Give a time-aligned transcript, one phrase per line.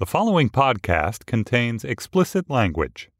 [0.00, 3.10] The following podcast contains explicit language.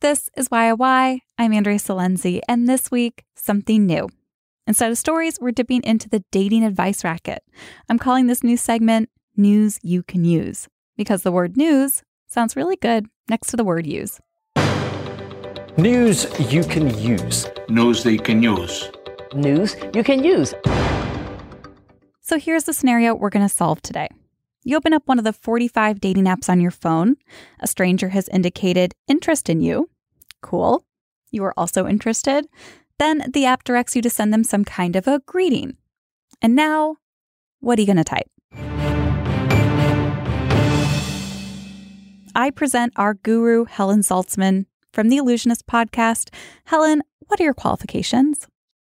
[0.00, 1.20] This is YOY.
[1.38, 4.08] I'm Andrea Silenzi, and this week, something new.
[4.66, 7.44] Instead of stories, we're dipping into the dating advice racket.
[7.88, 10.66] I'm calling this new segment News You Can Use
[10.96, 14.18] because the word news sounds really good next to the word use.
[15.76, 17.46] News you can use.
[17.68, 18.90] News they can use.
[19.32, 20.54] News you can use.
[22.20, 24.08] So here's the scenario we're going to solve today.
[24.64, 27.16] You open up one of the 45 dating apps on your phone.
[27.60, 29.88] A stranger has indicated interest in you.
[30.42, 30.84] Cool.
[31.30, 32.46] You are also interested.
[32.98, 35.76] Then the app directs you to send them some kind of a greeting.
[36.42, 36.96] And now,
[37.60, 38.28] what are you going to type?
[42.34, 46.30] I present our guru, Helen Zaltzman, from the Allusionist podcast.
[46.64, 48.46] Helen, what are your qualifications?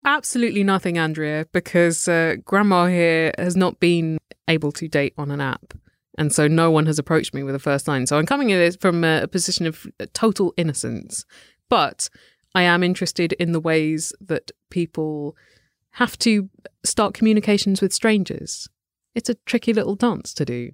[0.04, 5.40] Absolutely nothing, Andrea, because uh, Grandma here has not been able to date on an
[5.40, 5.74] app.
[6.16, 8.06] And so no one has approached me with a first line.
[8.06, 11.24] So I'm coming this from a position of total innocence.
[11.68, 12.08] But
[12.54, 15.36] I am interested in the ways that people
[15.92, 16.48] have to
[16.84, 18.68] start communications with strangers.
[19.14, 20.72] It's a tricky little dance to do.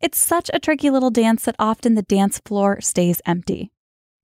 [0.00, 3.72] It's such a tricky little dance that often the dance floor stays empty.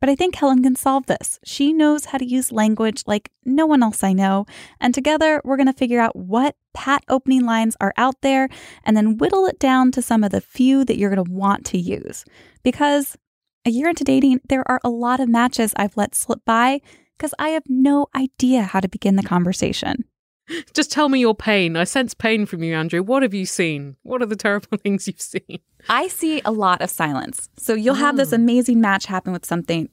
[0.01, 1.39] But I think Helen can solve this.
[1.45, 4.47] She knows how to use language like no one else I know.
[4.81, 8.49] And together, we're going to figure out what pat opening lines are out there
[8.85, 11.65] and then whittle it down to some of the few that you're going to want
[11.67, 12.25] to use.
[12.63, 13.17] Because
[13.65, 16.81] a year into dating, there are a lot of matches I've let slip by
[17.17, 20.05] because I have no idea how to begin the conversation.
[20.75, 21.77] Just tell me your pain.
[21.77, 23.03] I sense pain from you, Andrew.
[23.03, 23.97] What have you seen?
[24.03, 25.59] What are the terrible things you've seen?
[25.89, 27.49] I see a lot of silence.
[27.57, 29.89] So you'll have this amazing match happen with something,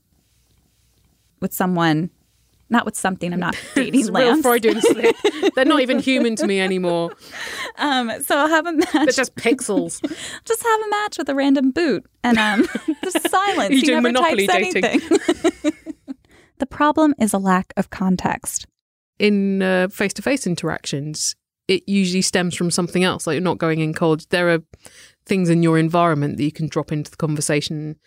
[1.40, 2.10] with someone,
[2.70, 3.32] not with something.
[3.32, 4.42] I'm not dating It's a real.
[4.42, 5.16] Freudian slip.
[5.56, 7.12] They're not even human to me anymore.
[7.78, 8.92] Um, so I'll have a match.
[8.94, 10.02] They're just pixels.
[10.46, 12.68] just have a match with a random boot and um,
[13.04, 13.70] just silence.
[13.72, 15.02] You he do never Monopoly dating.
[16.58, 18.66] the problem is a lack of context.
[19.20, 21.36] In uh, face-to-face interactions,
[21.68, 23.26] it usually stems from something else.
[23.26, 24.26] Like you're not going in cold.
[24.30, 24.60] There are
[25.26, 27.98] things in your environment that you can drop into the conversation,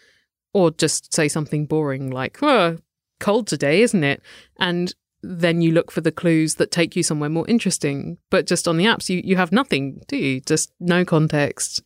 [0.53, 2.79] or just say something boring like, "Oh,
[3.21, 4.23] cold today, isn't it?"
[4.59, 8.19] And then you look for the clues that take you somewhere more interesting.
[8.31, 10.41] But just on the apps, you you have nothing, do you?
[10.41, 11.83] Just no context,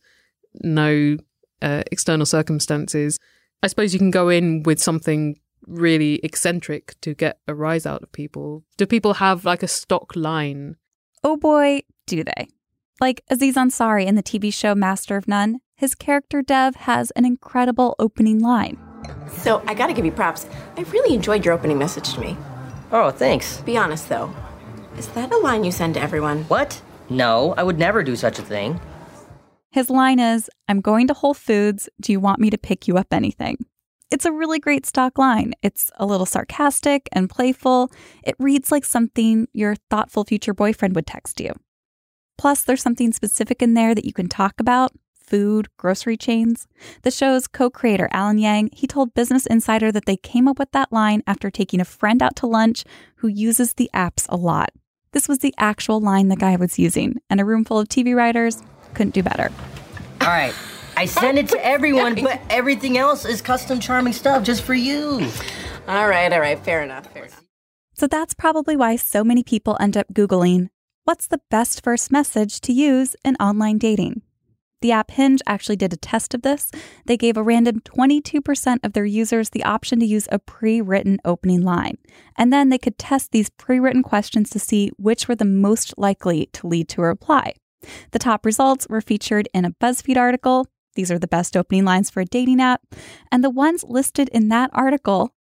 [0.61, 1.17] no
[1.61, 3.17] uh, external circumstances.
[3.63, 8.03] I suppose you can go in with something really eccentric to get a rise out
[8.03, 8.63] of people.
[8.77, 10.77] Do people have like a stock line?
[11.23, 12.47] Oh boy, do they.
[12.99, 17.25] Like Aziz Ansari in the TV show Master of None, his character Dev has an
[17.25, 18.77] incredible opening line.
[19.39, 20.47] So I gotta give you props.
[20.77, 22.37] I really enjoyed your opening message to me.
[22.91, 23.61] Oh, thanks.
[23.61, 24.33] Be honest though,
[24.97, 26.43] is that a line you send to everyone?
[26.43, 26.81] What?
[27.09, 28.79] No, I would never do such a thing.
[29.71, 31.87] His line is, I'm going to Whole Foods.
[31.99, 33.57] Do you want me to pick you up anything?
[34.11, 35.53] It's a really great stock line.
[35.63, 37.89] It's a little sarcastic and playful.
[38.23, 41.53] It reads like something your thoughtful future boyfriend would text you.
[42.37, 46.67] Plus, there's something specific in there that you can talk about food, grocery chains.
[47.03, 50.71] The show's co creator, Alan Yang, he told Business Insider that they came up with
[50.71, 52.83] that line after taking a friend out to lunch
[53.17, 54.71] who uses the apps a lot.
[55.13, 58.13] This was the actual line the guy was using, and a room full of TV
[58.13, 58.61] writers
[58.93, 59.49] couldn't do better.
[60.19, 60.53] All right.
[61.01, 65.27] I send it to everyone, but everything else is custom charming stuff just for you.
[65.87, 67.43] All right, all right, fair enough, fair enough.
[67.95, 70.69] So that's probably why so many people end up Googling
[71.03, 74.21] what's the best first message to use in online dating.
[74.81, 76.69] The app Hinge actually did a test of this.
[77.05, 81.17] They gave a random 22% of their users the option to use a pre written
[81.25, 81.97] opening line.
[82.37, 85.95] And then they could test these pre written questions to see which were the most
[85.97, 87.53] likely to lead to a reply.
[88.11, 90.67] The top results were featured in a BuzzFeed article.
[90.95, 92.81] These are the best opening lines for a dating app.
[93.31, 95.33] And the ones listed in that article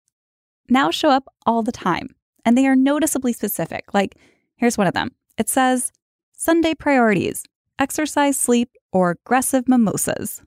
[0.68, 2.14] now show up all the time.
[2.44, 3.92] And they are noticeably specific.
[3.92, 4.16] Like,
[4.56, 5.92] here's one of them it says,
[6.32, 7.44] Sunday priorities,
[7.78, 10.42] exercise, sleep, or aggressive mimosas.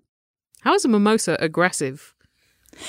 [0.62, 2.14] How is a mimosa aggressive?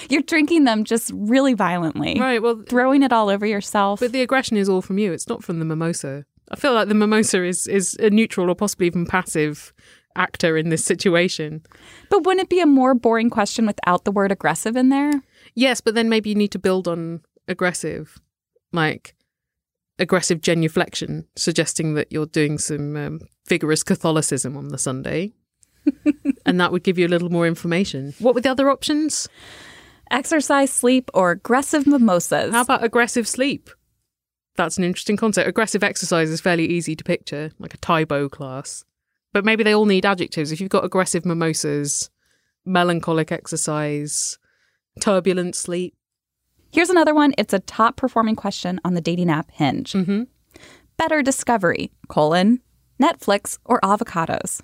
[0.08, 2.40] You're drinking them just really violently, Right.
[2.40, 4.00] Well, throwing it all over yourself.
[4.00, 5.12] but the aggression is all from you.
[5.12, 6.24] It's not from the mimosa.
[6.50, 9.74] I feel like the mimosa is is a neutral or possibly even passive
[10.16, 11.62] actor in this situation.
[12.10, 15.22] But wouldn't it be a more boring question without the word aggressive in there?
[15.54, 18.20] Yes, but then maybe you need to build on aggressive,
[18.72, 19.14] like
[19.98, 25.32] aggressive genuflection, suggesting that you're doing some um, vigorous Catholicism on the Sunday.
[26.46, 28.14] and that would give you a little more information.
[28.18, 29.28] What were the other options?
[30.10, 32.52] Exercise, sleep, or aggressive mimosas.
[32.52, 33.70] How about aggressive sleep?
[34.56, 35.48] That's an interesting concept.
[35.48, 38.84] Aggressive exercise is fairly easy to picture, like a Tae Bo class.
[39.34, 40.52] But maybe they all need adjectives.
[40.52, 42.08] If you've got aggressive mimosas,
[42.64, 44.38] melancholic exercise,
[45.00, 45.94] turbulent sleep.
[46.72, 47.34] Here's another one.
[47.36, 49.92] It's a top performing question on the dating app Hinge.
[49.92, 50.22] Mm-hmm.
[50.96, 52.60] Better discovery, colon,
[53.02, 54.60] Netflix or avocados?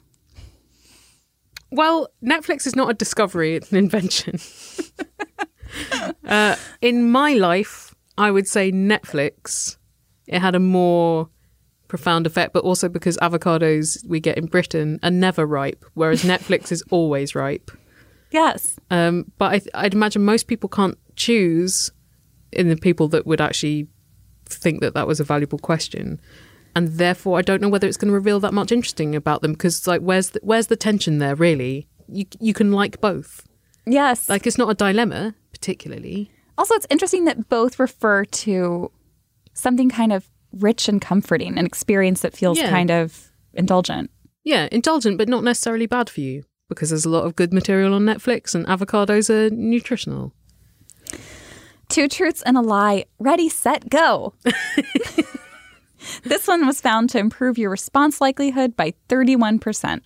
[1.73, 4.39] Well, Netflix is not a discovery, it's an invention.
[6.25, 9.79] uh, in my life, I would say Netflix.
[10.29, 11.29] It had a more
[11.91, 16.73] profound effect, but also because avocados we get in Britain are never ripe, whereas Netflix
[16.73, 17.71] is always ripe.
[18.31, 18.77] Yes.
[18.91, 21.91] Um, but I th- I'd imagine most people can't choose
[22.53, 23.89] in the people that would actually
[24.47, 26.21] think that that was a valuable question.
[26.77, 29.53] And therefore, I don't know whether it's going to reveal that much interesting about them
[29.53, 31.35] because, like, where's the, where's the tension there?
[31.35, 33.45] Really, you you can like both.
[33.85, 34.29] Yes.
[34.29, 36.31] Like, it's not a dilemma particularly.
[36.57, 38.93] Also, it's interesting that both refer to
[39.55, 42.71] something kind of rich and comforting, an experience that feels Yeah.
[42.71, 44.11] kind of indulgent.
[44.45, 47.95] Yeah, indulgent, but not necessarily bad for you because there's a lot of good material
[47.95, 50.33] on Netflix, and avocados are nutritional.
[51.89, 53.07] Two truths and a lie.
[53.19, 54.35] Ready, set, go.
[56.23, 60.01] this one was found to improve your response likelihood by 31%.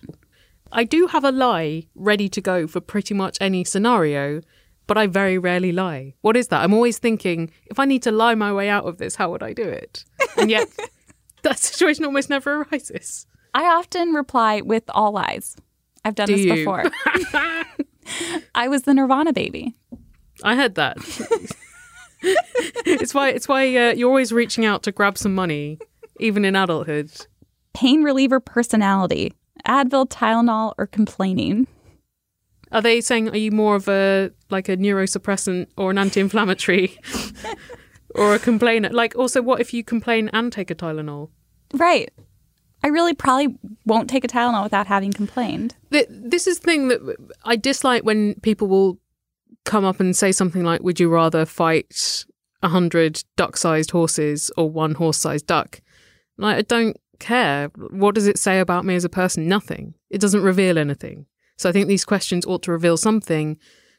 [0.71, 4.41] I do have a lie ready to go for pretty much any scenario,
[4.87, 6.13] but I very rarely lie.
[6.21, 6.61] What is that?
[6.63, 9.43] I'm always thinking, if I need to lie my way out of this, how would
[9.43, 10.05] I do it?
[10.37, 10.67] And yet,
[11.43, 13.25] that situation almost never arises.
[13.53, 15.55] I often reply with all lies.
[16.03, 16.53] I've done Do this you?
[16.55, 16.83] before.
[18.55, 19.75] I was the Nirvana baby.
[20.43, 20.97] I heard that.
[22.85, 25.79] it's why it's why uh, you're always reaching out to grab some money,
[26.19, 27.11] even in adulthood.
[27.73, 29.33] Pain reliever personality.
[29.67, 31.67] Advil, Tylenol, or complaining.
[32.75, 36.97] Are they saying are you more of a like a neurosuppressant or an anti-inflammatory
[38.15, 38.89] or a complainer?
[38.89, 41.29] Like also what if you complain and take a Tylenol?
[41.73, 42.11] Right.
[42.83, 45.75] I really probably won't take a Tylenol without having complained.
[45.89, 46.99] Th- This is the thing that
[47.45, 48.99] I dislike when people will
[49.63, 52.25] come up and say something like, "Would you rather fight
[52.61, 55.79] a hundred duck-sized horses or one horse-sized duck?"
[56.37, 57.69] Like I don't care.
[57.89, 59.47] What does it say about me as a person?
[59.47, 59.93] Nothing.
[60.09, 61.25] It doesn't reveal anything.
[61.57, 63.57] So I think these questions ought to reveal something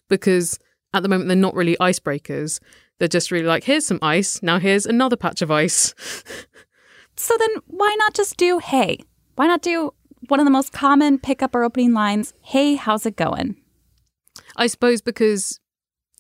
[0.09, 0.59] because
[0.95, 2.61] at the moment they're not really icebreakers.
[2.99, 4.43] They're just really like, here's some ice.
[4.43, 5.95] Now here's another patch of ice.
[7.17, 8.99] So then why not just do hey?
[9.37, 9.93] Why not do
[10.29, 13.57] one of the most common pickup or opening lines, hey, how's it going?
[14.57, 15.61] I suppose because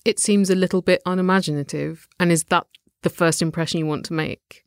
[0.04, 2.08] it seems a little bit unimaginative.
[2.18, 2.66] And is that
[3.02, 4.64] the first impression you want to make?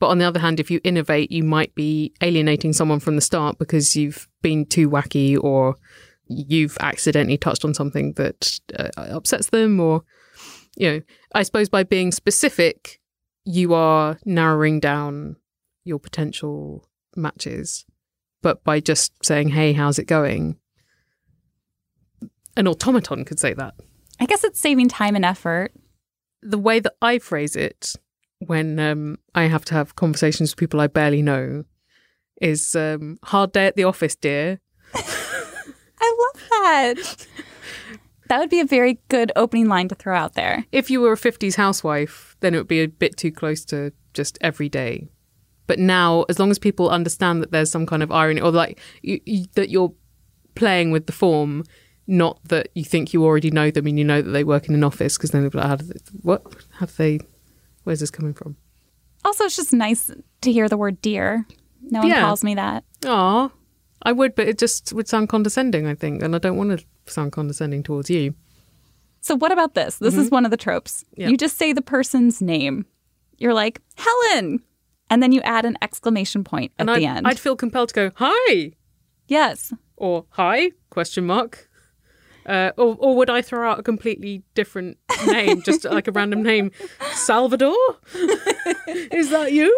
[0.00, 3.20] But on the other hand, if you innovate, you might be alienating someone from the
[3.20, 5.76] start because you've been too wacky or
[6.26, 9.78] you've accidentally touched on something that uh, upsets them.
[9.78, 10.02] Or,
[10.76, 11.00] you know,
[11.34, 12.98] I suppose by being specific,
[13.44, 15.36] you are narrowing down
[15.84, 17.84] your potential matches.
[18.42, 20.56] But by just saying, hey, how's it going?
[22.56, 23.74] An automaton could say that
[24.18, 25.72] I guess it's saving time and effort.
[26.42, 27.94] the way that I phrase it
[28.40, 31.64] when um, I have to have conversations with people I barely know
[32.40, 34.60] is um, hard day at the office, dear.
[34.94, 37.26] I love that.
[38.28, 40.64] that would be a very good opening line to throw out there.
[40.72, 43.92] If you were a 50s housewife, then it would be a bit too close to
[44.14, 45.08] just every day.
[45.66, 48.80] But now, as long as people understand that there's some kind of irony or like
[49.02, 49.92] you, you, that you're
[50.54, 51.64] playing with the form,
[52.06, 54.74] not that you think you already know them and you know that they work in
[54.74, 56.50] an office, because then they'll be like, how do they, what?
[56.50, 57.20] Do they,
[57.84, 58.56] where's this coming from?
[59.24, 60.10] Also, it's just nice
[60.40, 61.46] to hear the word dear.
[61.82, 62.20] No one Yeah.
[62.20, 62.84] calls me that.
[63.06, 63.50] Aw,
[64.02, 66.84] I would, but it just would sound condescending, I think, and I don't want to
[67.12, 68.34] sound condescending towards you.
[69.20, 69.98] So, what about this?
[69.98, 70.34] This is mm-hmm.
[70.36, 71.04] one of the tropes.
[71.16, 71.28] Yeah.
[71.28, 72.86] You just say the person's name.
[73.36, 74.62] You're like, Helen.
[75.10, 77.26] And then you add an exclamation point at And the I'd, end.
[77.26, 78.72] I'd feel compelled to go, hi,
[79.26, 79.72] yes.
[79.96, 81.68] or hi, question mark.
[82.50, 86.42] Uh, or, or would I throw out a completely different name, just like a random
[86.42, 86.72] name?
[87.12, 87.76] Salvador?
[89.12, 89.74] Is that you?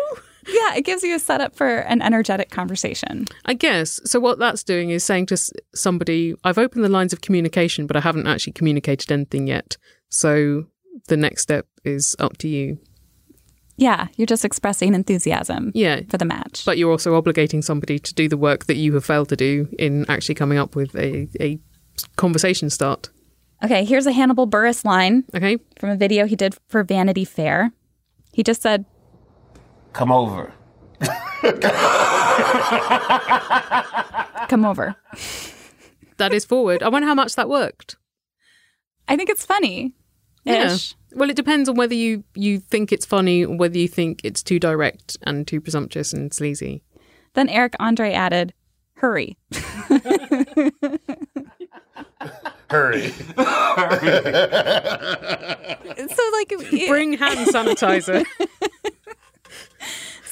[0.48, 3.26] Yeah, it gives you a setup for an energetic conversation.
[3.44, 4.00] I guess.
[4.04, 5.36] So what that's doing is saying to
[5.74, 9.76] somebody, I've opened the lines of communication, but I haven't actually communicated anything yet.
[10.08, 10.64] So
[11.08, 12.78] the next step is up to you.
[13.76, 16.00] Yeah, you're just expressing enthusiasm Yeah.
[16.08, 16.64] for the match.
[16.64, 19.68] But you're also obligating somebody to do the work that you have failed to do
[19.78, 21.58] in actually coming up with a, a
[22.16, 23.10] conversation start.
[23.64, 25.58] okay, here's a Hannibal Buress line Okay.
[25.78, 27.72] from a video he did for Vanity Fair.
[28.32, 28.84] He just said,
[29.92, 30.52] Come over.
[34.48, 34.96] Come over.
[36.18, 36.82] That is forward.
[36.82, 37.96] I wonder how much that worked.
[39.08, 39.92] I think it's funny.
[40.44, 40.76] Yeah.
[41.14, 44.42] Well, it depends on whether you, you think it's funny or whether you think it's
[44.42, 46.82] too direct and too presumptuous and sleazy.
[47.34, 48.52] Then Eric Andre added,
[48.94, 49.36] Hurry.
[52.70, 53.10] Hurry.
[55.96, 58.24] So like it- Bring hand sanitizer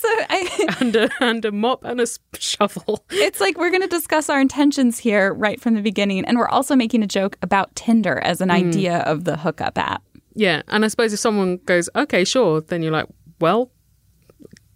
[0.01, 2.07] so I and a, and a mop and a
[2.39, 3.05] shovel.
[3.11, 6.49] it's like we're going to discuss our intentions here right from the beginning and we're
[6.49, 8.57] also making a joke about Tinder as an hmm.
[8.57, 10.03] idea of the hookup app.
[10.35, 13.07] Yeah, and I suppose if someone goes, okay, sure, then you're like,
[13.41, 13.73] well,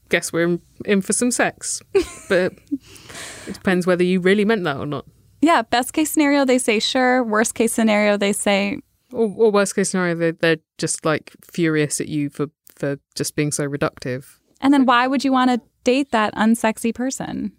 [0.09, 1.81] guess we're in, in for some sex.
[2.29, 2.53] But
[3.47, 5.07] it depends whether you really meant that or not.
[5.45, 8.79] Yeah, best case scenario they say sure, worst case scenario they say
[9.13, 12.47] Or, or worst case scenario, they're, they're just like furious at you for,
[12.77, 14.25] for just being so reductive.
[14.63, 17.53] and then why would you want to date that unsexy person?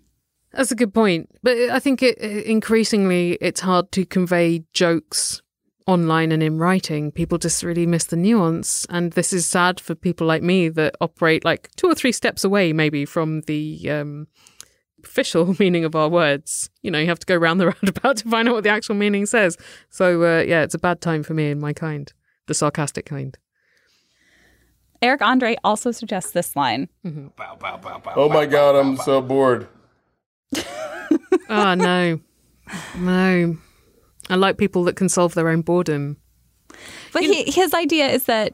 [0.52, 1.30] That's a good point.
[1.44, 5.42] But I think it, increasingly it's hard to convey jokes
[5.86, 7.12] online and in writing.
[7.12, 8.88] People just really miss the nuance.
[8.90, 12.44] And this is sad for people like me that operate like two or three steps
[12.44, 14.28] away, maybe, from the um,
[15.06, 16.70] official meaning of our words.
[16.82, 18.96] You know, you have to go round the roundabout to find out what the actual
[18.96, 19.58] meaning says.
[19.90, 22.12] So, uh, yeah, it's a bad time for me and my kind,
[22.48, 23.38] the sarcastic kind.
[25.02, 26.90] Eric Andre also suggests this line.
[27.04, 29.04] Bow, bow, bow, bow, Oh my bow, god, bow, I'm bow.
[29.04, 29.68] so bored.
[31.50, 32.20] Oh, no.
[32.98, 33.58] No.
[34.30, 36.18] I like people that can solve their own boredom.
[37.14, 38.54] But he, his idea is that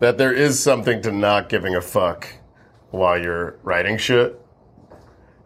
[0.00, 2.26] That there is something to not giving a fuck
[2.90, 4.38] while you're writing shit.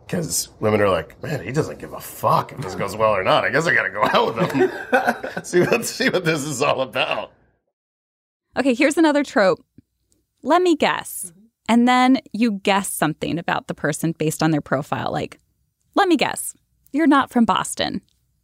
[0.06, 3.24] Because women are like, man, he doesn't give a fuck if this goes well or
[3.24, 3.44] not.
[3.44, 4.70] I guess I gotta go out with him.
[5.44, 7.32] see what see what this is all about.
[8.56, 9.64] Okay, here's another trope.
[10.42, 11.32] Let me guess.
[11.68, 15.10] And then you guess something about the person based on their profile.
[15.10, 15.40] Like,
[15.94, 16.54] let me guess.
[16.92, 18.00] You're not from Boston.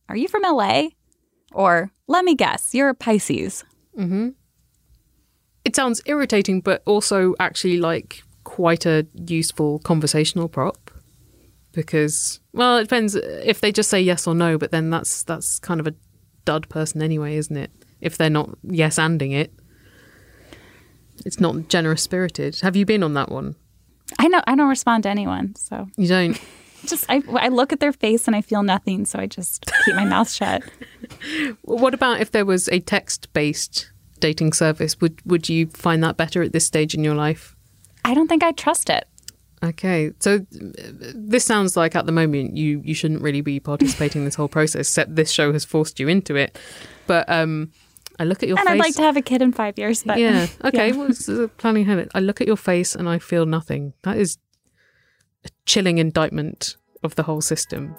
[0.09, 0.89] Are you from LA?
[1.53, 2.75] Or let me guess.
[2.75, 3.65] You're a Pisces.
[3.97, 4.31] Mm-hmm.
[5.65, 10.82] It sounds irritating, but also actually like quite a useful conversational prop.
[11.73, 15.23] Because, well, it depends uh, if they just say yes or no, but then that's
[15.23, 15.95] that's kind of a
[16.45, 17.71] dud person anyway, isn't it?
[18.01, 19.53] If they're not yes anding it,
[21.25, 22.61] it's not generous spirited.
[22.61, 23.57] Have you been on that one?
[24.19, 25.55] I know I don't respond to anyone.
[25.57, 26.41] So You don't.
[26.87, 29.05] just I, I look at their face and I feel nothing.
[29.07, 30.63] So I just keep my mouth shut.
[31.63, 35.01] What about if there was a text based dating service?
[35.01, 37.55] Would would you find that better at this stage in your life?
[38.05, 39.07] I don't think I trust it.
[39.65, 40.39] Okay, so uh,
[41.15, 44.49] this sounds like at the moment you you shouldn't really be participating in this whole
[44.49, 44.81] process.
[44.89, 46.59] Except this show has forced you into it.
[47.07, 47.71] But um,
[48.19, 48.75] I look at your And face.
[48.75, 50.03] I'd like to have a kid in five years.
[50.03, 50.47] But yeah.
[50.65, 50.91] Okay.
[50.91, 50.97] yeah.
[50.97, 52.09] Well, planning ahead.
[52.15, 53.95] I look at your face and I feel nothing.
[54.03, 54.39] That is
[55.45, 57.95] a chilling indictment of the whole system.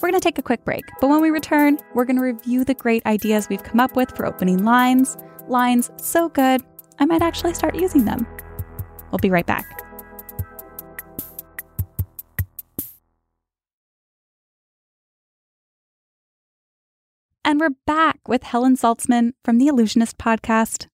[0.00, 2.62] We're going to take a quick break, but when we return, we're going to review
[2.64, 5.16] the great ideas we've come up with for opening lines.
[5.48, 6.60] Lines so good,
[6.98, 8.26] I might actually start using them.
[9.14, 9.80] We'll be right back.
[17.44, 20.88] And we're back with Helen Zaltzman from the Allusionist podcast.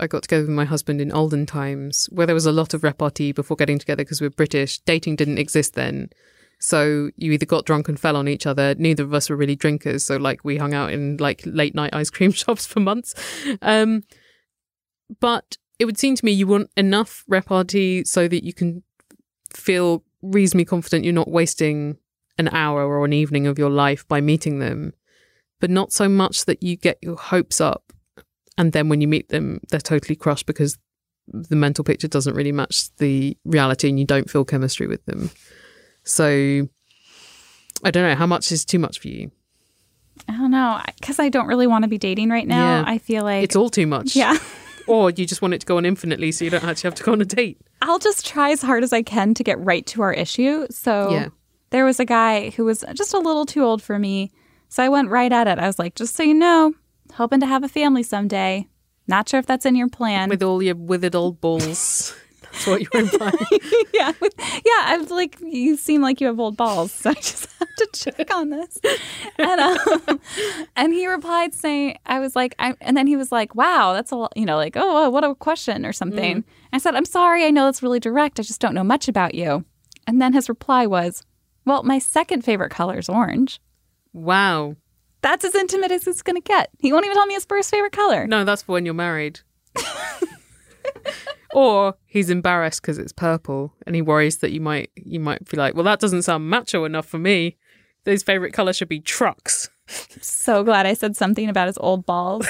[0.00, 2.82] I got together with my husband in olden times where there was a lot of
[2.82, 4.78] repartee before getting together because we're British.
[4.78, 6.08] Dating didn't exist then.
[6.60, 8.76] So you either got drunk and fell on each other.
[8.78, 10.06] Neither of us were really drinkers.
[10.06, 13.14] So like we hung out in like late night ice cream shops for months.
[13.60, 14.04] Um,
[15.20, 18.82] but it would seem to me you want enough repartee so that you can
[19.54, 21.96] feel reasonably confident you're not wasting
[22.38, 24.92] an hour or an evening of your life by meeting them,
[25.60, 27.92] but not so much that you get your hopes up
[28.58, 30.76] and then when you meet them, they're totally crushed because
[31.28, 35.30] the mental picture doesn't really match the reality and you don't feel chemistry with them.
[36.02, 36.68] So
[37.84, 39.30] I don't know how much is too much for you.
[40.28, 42.80] I don't know, because I don't really want to be dating right now.
[42.80, 42.84] Yeah.
[42.86, 44.16] I feel like It's all too much.
[44.16, 44.36] Yeah.
[44.88, 47.02] Or you just want it to go on infinitely so you don't actually have to
[47.04, 47.58] go on a date.
[47.82, 50.66] I'll just try as hard as I can to get right to our issue.
[50.70, 51.28] So Yeah.
[51.70, 54.30] there was a guy who was just a little too old for me.
[54.68, 55.58] So I went right at it.
[55.58, 56.74] I was like, just so you know,
[57.14, 58.66] hoping to have a family someday.
[59.06, 60.28] Not sure if that's in your plan.
[60.28, 62.14] With all your withered old balls.
[62.52, 63.34] That's what you were implying.
[63.94, 64.82] yeah, yeah.
[64.84, 68.34] I'm like, you seem like you have old balls, so I just have to check
[68.34, 68.78] on this.
[69.38, 70.20] And um,
[70.76, 74.10] and he replied saying, I was like, I, and then he was like, wow, that's
[74.10, 76.44] a lot, you know, like, oh, uh, what a question or something.
[76.72, 78.40] I said, I'm sorry, I know that's really direct.
[78.40, 79.64] I just don't know much about you.
[80.06, 81.22] And then his reply was,
[81.64, 83.60] well, my second favorite color is orange.
[84.12, 84.76] wow.
[85.20, 86.70] That's as intimate as it's going to get.
[86.78, 88.28] He won't even tell me his first favorite color.
[88.28, 89.40] No, that's for when you're married.
[91.52, 95.56] Or he's embarrassed because it's purple and he worries that you might you might be
[95.56, 97.56] like, well, that doesn't sound macho enough for me.
[98.04, 99.68] His favorite color should be trucks.
[100.20, 102.46] So glad I said something about his old balls.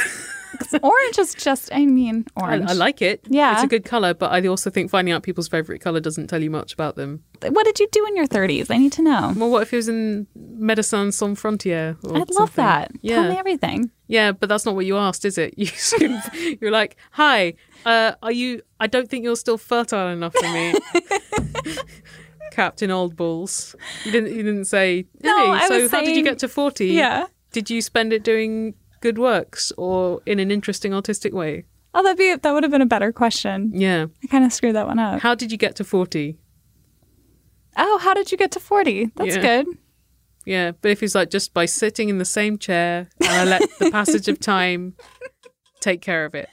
[0.83, 2.69] orange is just, I mean, orange.
[2.69, 3.21] I like it.
[3.29, 3.55] Yeah.
[3.55, 6.43] It's a good color, but I also think finding out people's favorite color doesn't tell
[6.43, 7.23] you much about them.
[7.43, 8.71] What did you do in your 30s?
[8.71, 9.33] I need to know.
[9.37, 11.97] Well, what if he was in Médecins Sans Frontières?
[12.05, 12.65] or I'd love something?
[12.65, 12.93] that.
[13.03, 13.23] Yeah.
[13.23, 13.91] Tell me everything.
[14.09, 15.55] Yeah, but that's not what you asked, is it?
[15.59, 16.19] You
[16.61, 17.55] you're like, "Hi,
[17.85, 18.63] uh, are you?
[18.81, 20.75] I don't think you're still fertile enough for me."
[22.59, 23.77] Captain Old Balls.
[24.05, 24.31] You didn't.
[24.37, 24.97] You didn't say.
[24.99, 26.89] Hey, No, I so how did you get to forty?
[26.89, 27.27] Yeah.
[27.53, 31.65] Did you spend it doing good works or in an interesting artistic way?
[31.95, 33.71] Oh, that'd be, that would have been a better question.
[33.75, 34.07] Yeah.
[34.23, 35.21] I kind of screwed that one up.
[35.21, 36.39] How did you get to forty?
[37.77, 39.13] Oh, how did you get to 40?
[39.15, 39.43] That's Yeah.
[39.43, 39.67] good.
[40.45, 43.63] Yeah, but if he's like just by sitting in the same chair and I let
[43.79, 44.95] the passage of time
[45.81, 46.49] take care of it.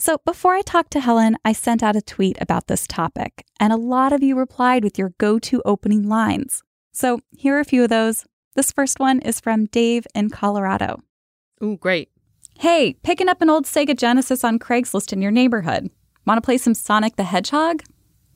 [0.00, 3.72] So before I talked to Helen, I sent out a tweet about this topic, and
[3.72, 6.62] a lot of you replied with your go to opening lines.
[6.92, 8.24] So here are a few of those.
[8.54, 11.02] This first one is from Dave in Colorado.
[11.60, 12.12] Oh, great.
[12.60, 15.90] Hey, picking up an old Sega Genesis on Craigslist in your neighborhood.
[16.24, 17.82] Want to play some Sonic the Hedgehog?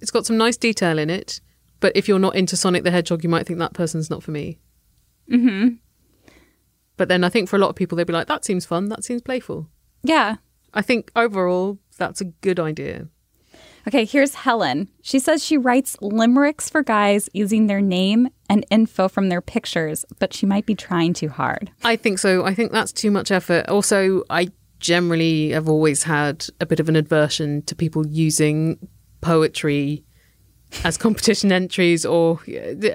[0.00, 1.40] It's got some nice detail in it,
[1.78, 4.32] but if you're not into Sonic the Hedgehog, you might think that person's not for
[4.32, 4.58] me.
[5.30, 5.76] Mm-hmm.
[6.96, 8.88] But then I think for a lot of people, they'd be like, that seems fun,
[8.88, 9.68] that seems playful.
[10.02, 10.38] Yeah.
[10.74, 13.08] I think overall, that's a good idea.
[13.86, 14.88] Okay, here's Helen.
[15.02, 20.04] She says she writes limericks for guys using their name and info from their pictures,
[20.20, 21.70] but she might be trying too hard.
[21.82, 22.44] I think so.
[22.44, 23.68] I think that's too much effort.
[23.68, 24.48] Also, I
[24.78, 28.88] generally have always had a bit of an aversion to people using
[29.20, 30.04] poetry
[30.84, 32.40] as competition entries, or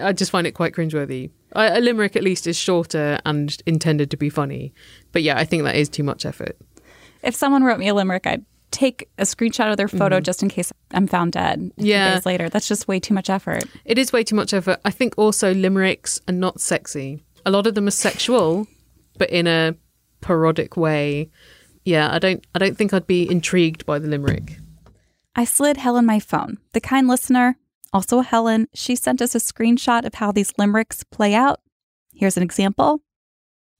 [0.01, 1.31] I just find it quite cringeworthy.
[1.51, 4.73] A a limerick, at least, is shorter and intended to be funny.
[5.11, 6.57] But yeah, I think that is too much effort.
[7.27, 10.23] If someone wrote me a limerick, I'd take a screenshot of their photo mm-hmm.
[10.23, 12.13] just in case I'm found dead a few Yeah.
[12.13, 12.47] days later.
[12.47, 13.65] That's just way too much effort.
[13.83, 14.79] It is way too much effort.
[14.85, 17.21] I think also limericks are not sexy.
[17.45, 18.65] A lot of them are sexual,
[19.17, 19.75] but in a
[20.21, 21.29] parodic way.
[21.83, 22.45] Yeah, I don't.
[22.55, 24.57] I don't think I'd be intrigued by the limerick.
[25.35, 26.57] I slid Helen my phone.
[26.71, 27.57] The kind listener,
[27.91, 31.59] also Helen, she sent us a screenshot of how these limericks play out.
[32.13, 33.01] Here's an example.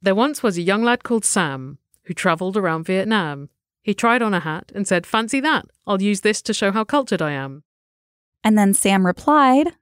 [0.02, 3.50] There once was a young lad called Sam who travelled around Vietnam.
[3.84, 6.84] He tried on a hat and said, Fancy that, I'll use this to show how
[6.84, 7.64] cultured I am.
[8.44, 9.74] And then Sam replied,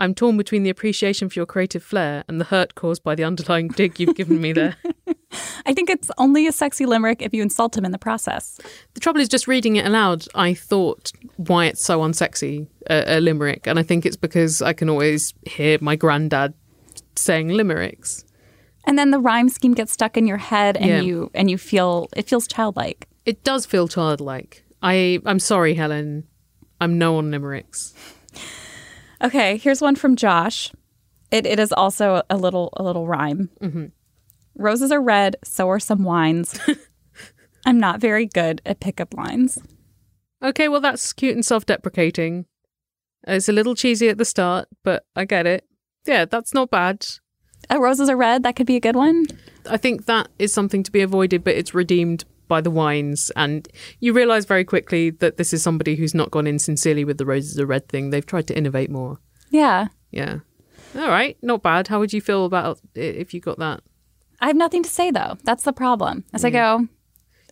[0.00, 3.24] I'm torn between the appreciation for your creative flair and the hurt caused by the
[3.24, 4.76] underlying dig you've given me there.
[5.66, 8.60] I think it's only a sexy limerick if you insult him in the process.
[8.94, 13.20] The trouble is, just reading it aloud, I thought why it's so unsexy, a, a
[13.20, 13.66] limerick.
[13.66, 16.54] And I think it's because I can always hear my granddad
[17.16, 18.24] saying limericks.
[18.88, 21.00] And then the rhyme scheme gets stuck in your head and Yeah.
[21.02, 23.06] you and you feel it feels childlike.
[23.26, 24.64] It does feel childlike.
[24.82, 26.24] I, I'm sorry, Helen.
[26.80, 27.92] I'm no on limericks.
[29.22, 30.72] Okay, here's one from Josh.
[31.30, 33.50] It it is also a little a little rhyme.
[33.60, 33.86] Mm-hmm.
[34.56, 36.58] Roses are red, so are some wines.
[37.66, 39.58] I'm not very good at pickup lines.
[40.42, 42.46] Okay, well, that's cute and self deprecating.
[43.26, 45.64] It's a little cheesy at the start, but I get it.
[46.06, 47.04] Yeah, that's not bad.
[47.70, 48.42] Uh, roses are red.
[48.42, 49.26] That could be a good one.
[49.68, 53.30] I think that is something to be avoided, but it's redeemed by the wines.
[53.36, 53.68] And
[54.00, 57.26] you realize very quickly that this is somebody who's not gone in sincerely with the
[57.26, 58.10] roses are red thing.
[58.10, 59.18] They've tried to innovate more.
[59.50, 60.38] Yeah, Yeah.
[60.96, 61.88] All right, not bad.
[61.88, 63.80] How would you feel about it if you got that?
[64.40, 65.36] I have nothing to say though.
[65.44, 66.24] That's the problem.
[66.32, 66.78] As I go,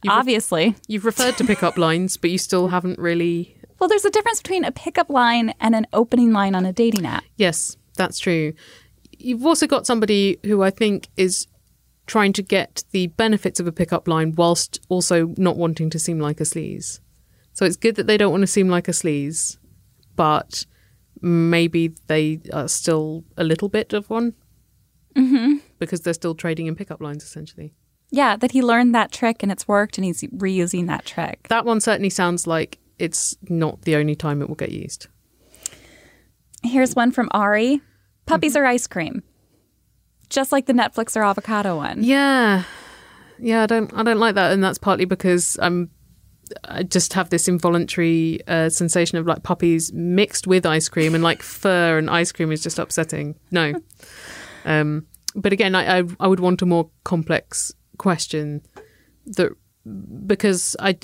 [0.03, 0.75] You've- obviously.
[0.89, 3.55] You've referred to pickup lines, but you still haven't really.
[3.79, 7.05] Well, there's a difference between a pickup line and an opening line on a dating
[7.05, 7.25] app.
[7.37, 8.55] Yes, that's true.
[9.27, 11.49] You've also got somebody who I think is
[12.07, 16.21] trying to get the benefits of a pickup line whilst also not wanting to seem
[16.21, 17.01] like a sleaze.
[17.53, 19.59] So it's good that they don't want to seem like a sleaze,
[20.15, 20.65] but
[21.21, 24.35] maybe they are still a little bit of one.
[25.17, 25.57] Mm-hmm.
[25.81, 27.75] Because they're still trading in pickup lines, essentially.
[28.13, 31.49] Yeah, that he learned that trick and it's worked and he's reusing that trick.
[31.49, 35.09] That one certainly sounds like it's not the only time it will get used.
[36.63, 37.81] Here's one from Ari.
[38.27, 39.23] Puppies are ice cream.
[40.29, 42.03] Just like the Netflix or avocado one.
[42.03, 42.65] Yeah,
[43.39, 45.91] yeah, I don't, I don't like that, and that's partly because I'm,
[46.65, 51.23] I just have this involuntary uh, sensation of like puppies mixed with ice cream, and
[51.23, 53.37] like fur and ice cream is just upsetting.
[53.53, 53.75] No,
[54.65, 58.63] um, but again, I, I, I would want a more complex question
[59.27, 59.53] that
[60.27, 60.99] because I,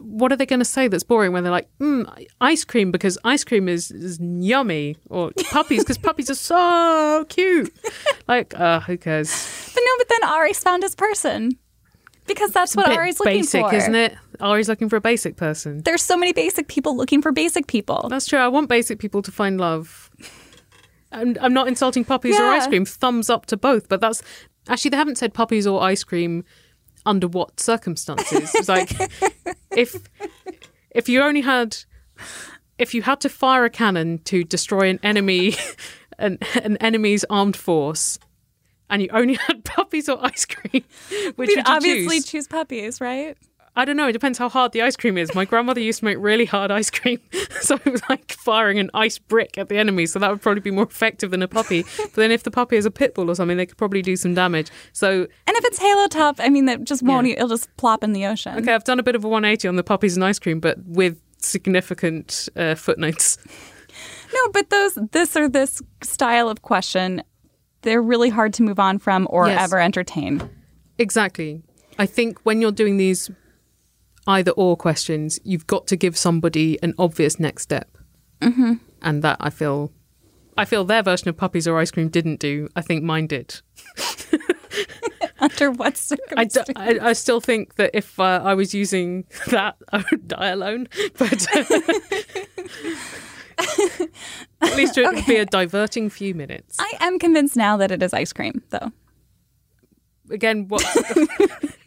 [0.00, 3.18] what are they going to say that's boring when they're like, mm, ice cream because
[3.24, 7.72] ice cream is, is yummy, or puppies because puppies are so cute.
[8.26, 9.70] Like, uh, who cares?
[9.74, 11.58] But no, but then Ari's found his person.
[12.26, 13.72] Because that's what Ari's looking basic, for.
[13.72, 14.16] isn't it?
[14.40, 15.82] Ari's looking for a basic person.
[15.84, 18.08] There's so many basic people looking for basic people.
[18.08, 18.40] That's true.
[18.40, 20.10] I want basic people to find love.
[21.12, 22.84] I'm, I'm not insulting puppies or ice cream.
[22.84, 23.88] Thumbs up to both.
[23.88, 24.24] But that's
[24.68, 26.44] Actually, they haven't said puppies or ice cream
[27.06, 28.50] under what circumstances.
[28.54, 28.90] It's like
[29.70, 29.96] if
[30.90, 31.76] if you only had
[32.78, 35.54] if you had to fire a cannon to destroy an enemy
[36.18, 38.18] an, an enemy's armed force
[38.90, 42.26] and you only had puppies or ice cream, which We'd would you obviously choose?
[42.26, 43.36] choose puppies, right?
[43.78, 44.08] I don't know.
[44.08, 45.34] It depends how hard the ice cream is.
[45.34, 47.20] My grandmother used to make really hard ice cream,
[47.60, 50.06] so it was like firing an ice brick at the enemy.
[50.06, 51.84] So that would probably be more effective than a puppy.
[51.98, 54.16] But then if the puppy is a pit bull or something, they could probably do
[54.16, 54.70] some damage.
[54.92, 57.26] So And if it's Halo Top, I mean, that just won't.
[57.26, 58.56] It'll just plop in the ocean.
[58.58, 60.78] okay, I've done a bit of a 180 on the puppies and ice cream, but
[60.86, 63.38] with significant uh, footnotes.
[64.34, 67.22] No, but those this or this style of question,
[67.82, 69.62] they're really hard to move on from or Yes.
[69.62, 70.42] ever entertain.
[70.98, 71.62] Exactly.
[71.98, 73.30] I think when you're doing these
[74.26, 77.96] either or questions, you've got to give somebody an obvious next step,
[78.40, 78.74] mm-hmm.
[79.02, 79.92] and that I feel,
[80.56, 82.68] I feel their version of puppies or ice cream didn't do.
[82.74, 83.60] I think mine did.
[85.38, 86.64] Under what I, circumstances?
[86.66, 90.48] d- I, I still think that if uh, I was using that, I would die
[90.48, 90.88] alone.
[91.18, 91.46] But
[94.60, 96.76] at least it would be a diverting few minutes.
[96.78, 98.92] I am convinced now that it is ice cream, though.
[100.30, 100.82] Again, what?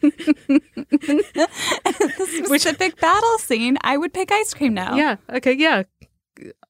[2.44, 4.96] Specific battle scene, I would pick ice cream now.
[4.96, 5.16] Yeah.
[5.32, 5.52] Okay.
[5.52, 5.84] Yeah.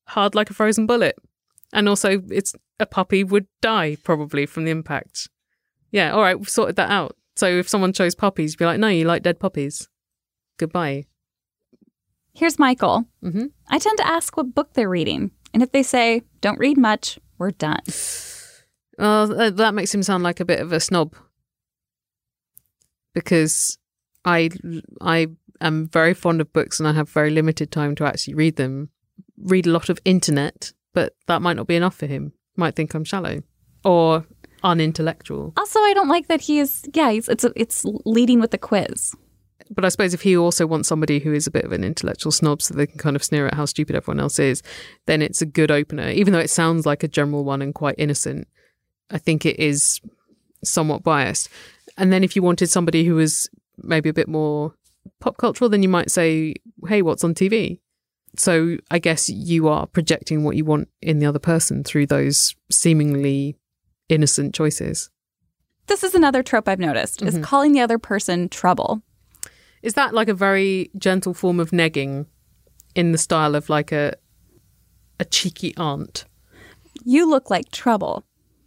[0.08, 1.16] Hard like a frozen bullet,
[1.72, 5.28] and also it's a puppy would die probably from the impact.
[5.90, 6.12] Yeah.
[6.12, 6.38] All right.
[6.38, 7.16] We've sorted that out.
[7.36, 9.88] So if someone chose puppies, you'd be like, no, you like dead puppies.
[10.58, 11.04] Goodbye.
[12.34, 13.06] Here's Michael.
[13.22, 16.78] hmm I tend to ask what book they're reading, and if they say don't read
[16.78, 17.80] much, we're done.
[18.98, 21.14] Well, that makes him sound like a bit of a snob.
[23.14, 23.78] Because
[24.24, 24.50] I
[25.00, 25.28] I
[25.60, 28.90] am very fond of books and I have very limited time to actually read them.
[29.38, 32.32] Read a lot of internet, but that might not be enough for him.
[32.56, 33.42] Might think I'm shallow
[33.84, 34.26] or
[34.62, 35.52] unintellectual.
[35.56, 36.82] Also, I don't like that he is.
[36.92, 39.14] Yeah, he's, it's it's leading with the quiz.
[39.72, 42.32] But I suppose if he also wants somebody who is a bit of an intellectual
[42.32, 44.62] snob so they can kind of sneer at how stupid everyone else is,
[45.06, 46.08] then it's a good opener.
[46.08, 48.48] Even though it sounds like a general one and quite innocent,
[49.10, 50.00] I think it is
[50.64, 51.48] somewhat biased.
[52.00, 54.74] And then if you wanted somebody who was maybe a bit more
[55.20, 56.54] pop cultural, then you might say,
[56.88, 57.78] hey, what's on TV?
[58.38, 62.54] So I guess you are projecting what you want in the other person through those
[62.72, 63.56] seemingly
[64.08, 65.10] innocent choices.
[65.88, 67.42] This is another trope I've noticed: is mm-hmm.
[67.42, 69.02] calling the other person trouble.
[69.82, 72.26] Is that like a very gentle form of negging
[72.94, 74.14] in the style of like a
[75.18, 76.24] a cheeky aunt?
[77.04, 78.24] You look like trouble.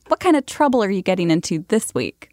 [0.10, 2.33] What kind of trouble are you getting into this week?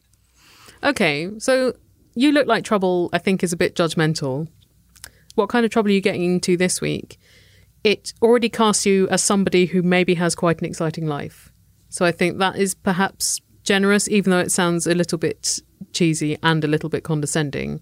[0.83, 1.75] Okay, so
[2.15, 4.49] you look like trouble, I think, is a bit judgmental.
[5.35, 7.19] What kind of trouble are you getting into this week?
[7.85, 11.53] It already casts you as somebody who maybe has quite an exciting life.
[11.89, 15.61] So I think that is perhaps generous, even though it sounds a little bit
[15.93, 17.81] cheesy and a little bit condescending.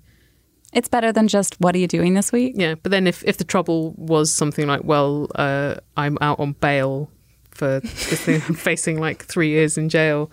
[0.73, 2.55] It's better than just what are you doing this week?
[2.57, 6.53] Yeah, but then if, if the trouble was something like, well, uh, I'm out on
[6.53, 7.11] bail
[7.59, 10.31] for this thing, I'm facing like three years in jail,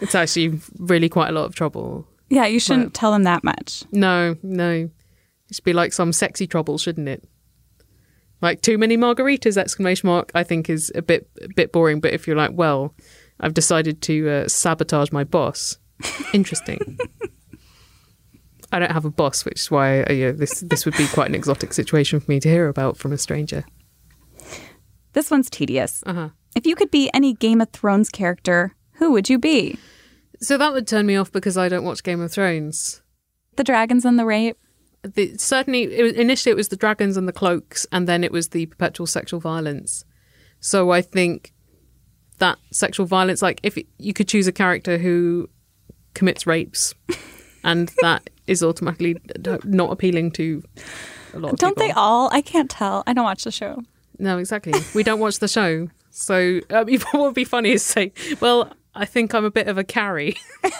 [0.00, 2.06] it's actually really quite a lot of trouble.
[2.28, 3.84] Yeah, you shouldn't tell them that much.
[3.92, 4.90] No, no.
[5.48, 7.24] It should be like some sexy trouble, shouldn't it?
[8.42, 9.56] Like too many margaritas!
[9.56, 10.30] Exclamation mark.
[10.34, 12.00] I think is a bit a bit boring.
[12.00, 12.94] But if you're like, well,
[13.40, 15.78] I've decided to uh, sabotage my boss.
[16.32, 16.98] Interesting.
[18.72, 21.28] I don't have a boss, which is why uh, yeah, this this would be quite
[21.28, 23.64] an exotic situation for me to hear about from a stranger.
[25.12, 26.02] This one's tedious.
[26.04, 26.30] Uh-huh.
[26.54, 29.78] If you could be any Game of Thrones character, who would you be?
[30.40, 33.02] So that would turn me off because I don't watch Game of Thrones.
[33.56, 34.56] The dragons and the rape?
[35.02, 38.32] The, certainly, it was, initially it was the dragons and the cloaks, and then it
[38.32, 40.04] was the perpetual sexual violence.
[40.60, 41.52] So I think
[42.38, 45.48] that sexual violence, like if you could choose a character who
[46.14, 46.94] commits rapes,
[47.64, 49.16] and that is automatically
[49.64, 50.62] not appealing to
[51.34, 52.30] a lot of Don't they all?
[52.32, 53.02] I can't tell.
[53.06, 53.82] I don't watch the show.
[54.18, 54.72] No, exactly.
[54.94, 55.88] We don't watch the show.
[56.14, 59.76] So um, what would be funny is say, well, I think I'm a bit of
[59.76, 60.36] a carry.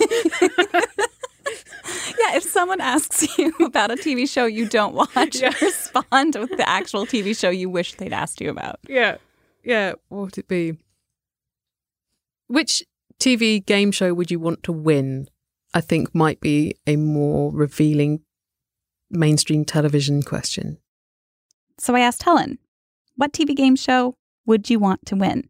[2.18, 6.66] Yeah, if someone asks you about a TV show you don't watch, respond with the
[6.66, 8.79] actual TV show you wish they'd asked you about.
[8.88, 9.16] Yeah.
[9.62, 9.94] Yeah.
[10.09, 10.79] What would it be?
[12.47, 12.83] Which
[13.18, 15.29] TV game show would you want to win?
[15.75, 18.20] I think might be a more revealing
[19.11, 20.79] mainstream television question.
[21.79, 22.59] So I asked Helen,
[23.16, 25.48] what TV game show would you want to win?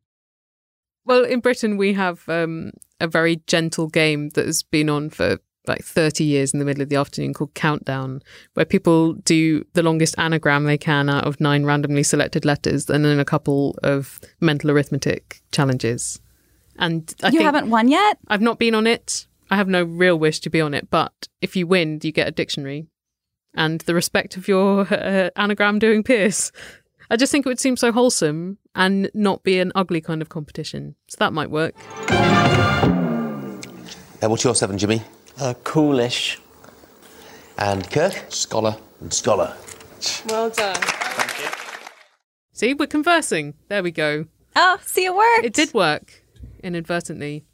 [1.04, 5.38] Well, in Britain, we have um, a very gentle game that has been on for
[5.66, 8.22] like 30 years in the middle of the afternoon called Countdown,
[8.54, 13.04] where people do the longest anagram they can out of nine randomly selected letters and
[13.04, 16.20] then a couple of mental arithmetic challenges.
[16.78, 18.18] And I you haven't won yet?
[18.28, 21.28] I've not been on it, I have no real wish to be on it, but
[21.40, 22.86] if you win, you get a dictionary
[23.54, 26.52] and the respect of your uh, anagram doing Pierce.
[27.14, 30.30] I just think it would seem so wholesome and not be an ugly kind of
[30.30, 30.96] competition.
[31.06, 31.76] So that might work.
[34.20, 35.00] Uh, what's your seven, Jimmy?
[35.38, 36.40] Uh, coolish.
[37.56, 38.20] And Kirk?
[38.30, 38.76] Scholar.
[39.00, 39.54] And Scholar.
[40.28, 40.74] Well done.
[42.52, 43.54] See, we're conversing.
[43.68, 44.24] There we go.
[44.56, 45.44] Oh, see, it worked.
[45.44, 46.24] It did work
[46.64, 47.44] inadvertently.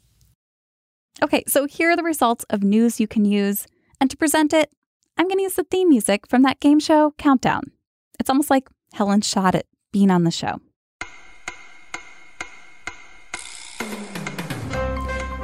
[1.21, 3.67] Okay, so here are the results of news you can use.
[3.99, 4.71] And to present it,
[5.17, 7.73] I'm going to use the theme music from that game show, Countdown.
[8.19, 10.59] It's almost like Helen shot at being on the show.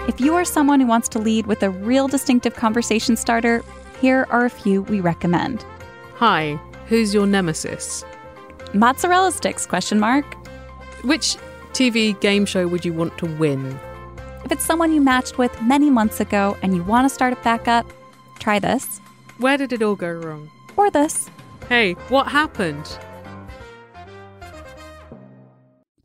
[0.07, 3.63] If you are someone who wants to lead with a real distinctive conversation starter,
[3.99, 5.65] here are a few we recommend.
[6.15, 8.05] Hi, who's your nemesis?
[8.73, 10.25] Mozzarella sticks question mark.
[11.03, 11.35] Which
[11.73, 13.77] TV game show would you want to win?
[14.45, 17.43] If it's someone you matched with many months ago and you want to start it
[17.43, 17.85] back up,
[18.39, 18.99] try this.
[19.39, 20.49] Where did it all go wrong?
[20.77, 21.29] Or this.
[21.67, 22.97] Hey, what happened?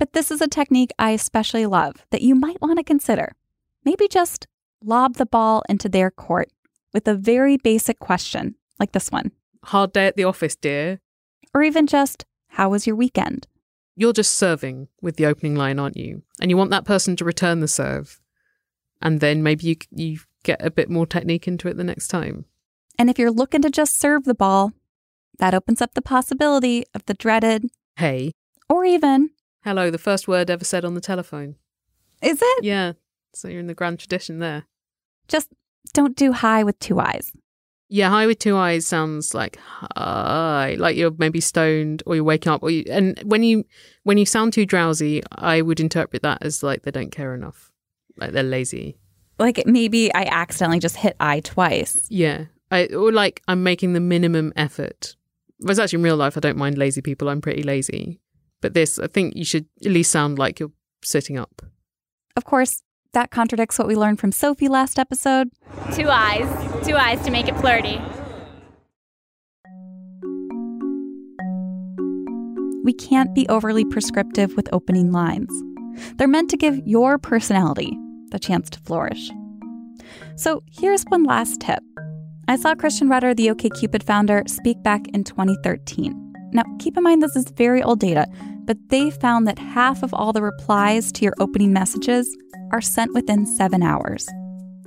[0.02, 3.36] But this is a technique I especially love that you might want to consider.
[3.84, 4.48] Maybe just
[4.82, 6.48] lob the ball into their court
[6.92, 9.30] with a very basic question, like this one.
[9.66, 10.98] Hard day at the office, dear.
[11.54, 13.46] Or even just, how was your weekend?
[13.94, 16.22] You're just serving with the opening line, aren't you?
[16.40, 18.20] And you want that person to return the serve.
[19.00, 22.46] And then maybe you, you get a bit more technique into it the next time.
[22.98, 24.72] And if you're looking to just serve the ball,
[25.38, 28.32] that opens up the possibility of the dreaded, Hey.
[28.68, 29.30] or even,
[29.64, 31.56] Hello, the first word ever said on the telephone.
[32.20, 32.64] is it?
[32.64, 32.92] Yeah.
[33.32, 34.64] So you're in the grand tradition there.
[35.28, 35.48] Just
[35.92, 37.32] don't do hi with two eyes.
[37.88, 42.50] Yeah, high with two eyes sounds like hi, like you're maybe stoned or you're waking
[42.50, 42.62] up.
[42.62, 43.64] Or you, and when you
[44.04, 47.70] when you sound too drowsy, I would interpret that as like they don't care enough,
[48.16, 48.96] like they're lazy.
[49.38, 52.06] Like maybe I accidentally just hit I twice.
[52.08, 55.14] Yeah, I or like I'm making the minimum effort.
[55.58, 57.28] Whereas actually in real life, I don't mind lazy people.
[57.28, 58.21] I'm pretty lazy,
[58.62, 60.72] but this, I think you should at least sound like you're
[61.04, 61.60] sitting up.
[62.36, 65.50] Of course, that contradicts what we learned from Sophie last episode.
[65.92, 66.48] Two eyes.
[66.86, 68.00] Two eyes to make it flirty.
[72.84, 75.52] We can't be overly prescriptive with opening lines.
[76.16, 77.96] They're meant to give your personality
[78.30, 79.30] the chance to flourish.
[80.36, 81.82] So here's one last tip.
[82.48, 86.32] I saw Christian Rudder, the OKCupid founder, speak back in 2013.
[86.52, 88.26] Now, keep in mind this is very old data,
[88.64, 92.36] but they found that half of all the replies to your opening messages
[92.72, 94.28] are sent within seven hours.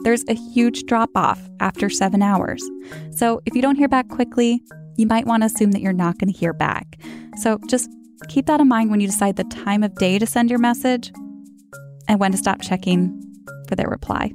[0.04, 2.64] There's a huge drop off after seven hours.
[3.12, 4.62] So if you don't hear back quickly,
[4.98, 7.00] you might want to assume that you're not going to hear back.
[7.42, 7.90] So just
[8.30, 11.12] keep that in mind when you decide the time of day to send your message
[12.08, 13.22] and when to stop checking
[13.68, 14.32] for their reply.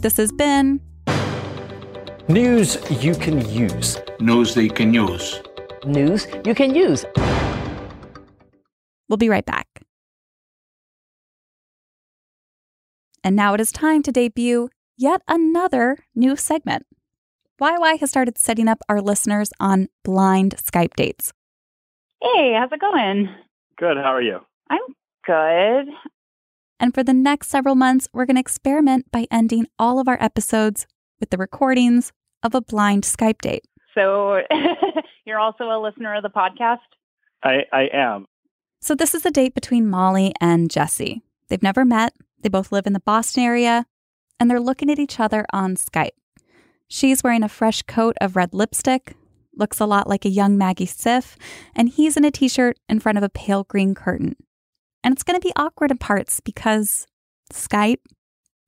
[0.00, 0.80] This has been
[2.28, 3.98] News you can use.
[4.20, 5.40] News they can use.
[5.84, 7.04] News you can use.
[9.08, 9.66] We'll be right back.
[13.24, 16.86] And now it is time to debut yet another new segment.
[17.60, 21.32] YY has started setting up our listeners on blind Skype dates.
[22.22, 23.34] Hey, how's it going?
[23.76, 23.96] Good.
[23.96, 24.38] How are you?
[24.70, 24.78] I'm
[25.26, 25.92] good.
[26.80, 30.22] And for the next several months, we're going to experiment by ending all of our
[30.22, 30.86] episodes
[31.20, 32.12] with the recordings
[32.42, 33.64] of a blind Skype date.
[33.94, 34.38] So
[35.24, 36.78] you're also a listener of the podcast?
[37.42, 38.26] I, I am.
[38.80, 41.22] So this is a date between Molly and Jesse.
[41.48, 42.12] They've never met.
[42.40, 43.86] They both live in the Boston area,
[44.38, 46.10] and they're looking at each other on Skype.
[46.86, 49.14] She's wearing a fresh coat of red lipstick,
[49.56, 51.36] looks a lot like a young Maggie Siff,
[51.74, 54.36] and he's in a t shirt in front of a pale green curtain.
[55.08, 57.06] And it's going to be awkward in parts because
[57.50, 58.00] Skype,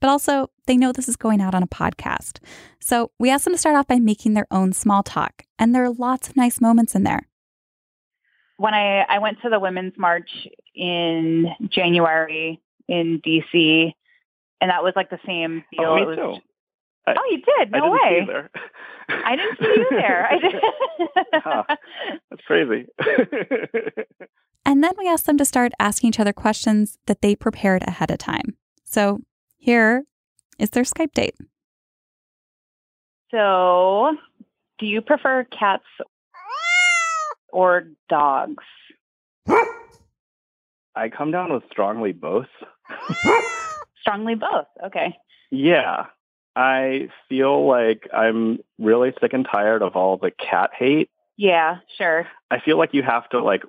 [0.00, 2.38] but also they know this is going out on a podcast.
[2.80, 5.84] So we asked them to start off by making their own small talk, and there
[5.84, 7.28] are lots of nice moments in there.
[8.56, 10.30] When I, I went to the Women's March
[10.74, 13.92] in January in DC,
[14.62, 15.84] and that was like the same deal.
[15.90, 16.36] Oh, me too.
[17.06, 17.70] I- oh, you did?
[17.70, 18.20] No I No didn't see way.
[18.20, 18.50] you there.
[19.26, 20.26] I didn't see you there.
[20.32, 20.54] I did.
[21.44, 21.64] Huh.
[22.30, 22.86] That's crazy.
[24.64, 28.10] And then we asked them to start asking each other questions that they prepared ahead
[28.10, 28.56] of time.
[28.84, 29.20] So
[29.56, 30.04] here
[30.58, 31.34] is their Skype date.
[33.30, 34.16] So,
[34.78, 35.84] do you prefer cats
[37.52, 38.64] or dogs?
[40.94, 42.48] I come down with strongly both.
[44.00, 44.66] Strongly both.
[44.86, 45.16] Okay.
[45.50, 46.06] Yeah.
[46.56, 52.26] I feel like I'm really sick and tired of all the cat hate Yeah, sure.
[52.50, 53.62] I feel like you have to like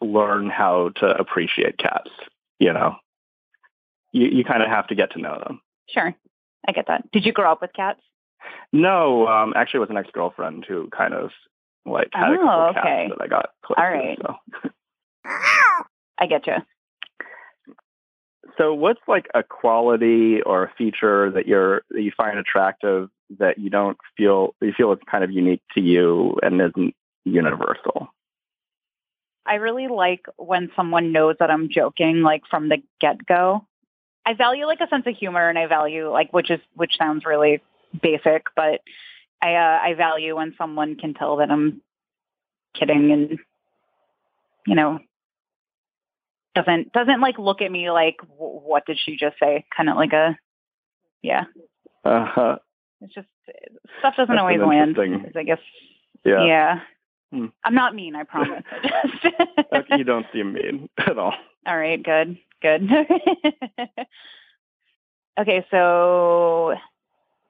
[0.00, 2.10] learn how to appreciate cats.
[2.58, 2.96] You know,
[4.12, 5.60] you you kind of have to get to know them.
[5.88, 6.14] Sure.
[6.68, 7.10] I get that.
[7.12, 8.00] Did you grow up with cats?
[8.72, 11.30] No, um, actually, it was an ex girlfriend who kind of
[11.84, 14.16] like had a couple Oh, cats that I got close All to.
[14.22, 15.30] So.
[16.18, 16.54] I get you.
[18.58, 23.58] So, what's like a quality or a feature that you're that you find attractive that
[23.58, 28.08] you don't feel you feel it's kind of unique to you and isn't universal?
[29.46, 33.66] I really like when someone knows that I'm joking, like from the get go.
[34.24, 37.24] I value like a sense of humor, and I value like which is which sounds
[37.24, 37.62] really
[38.02, 38.80] basic, but
[39.42, 41.80] I uh, I value when someone can tell that I'm
[42.74, 43.38] kidding and
[44.66, 44.98] you know
[46.54, 49.64] doesn't doesn't like look at me like "W- what did she just say?
[49.74, 50.36] Kind of like a
[51.22, 51.44] yeah.
[52.04, 52.56] Uh-huh.
[53.00, 53.28] It's just
[53.98, 54.96] stuff doesn't That's always land.
[55.36, 55.58] I guess
[56.24, 56.44] Yeah.
[56.46, 56.80] yeah.
[57.32, 57.46] Hmm.
[57.64, 58.62] I'm not mean, I promise.
[59.72, 61.34] Okay, you don't seem mean at all.
[61.66, 62.88] All right, good, good.
[65.38, 66.72] okay, so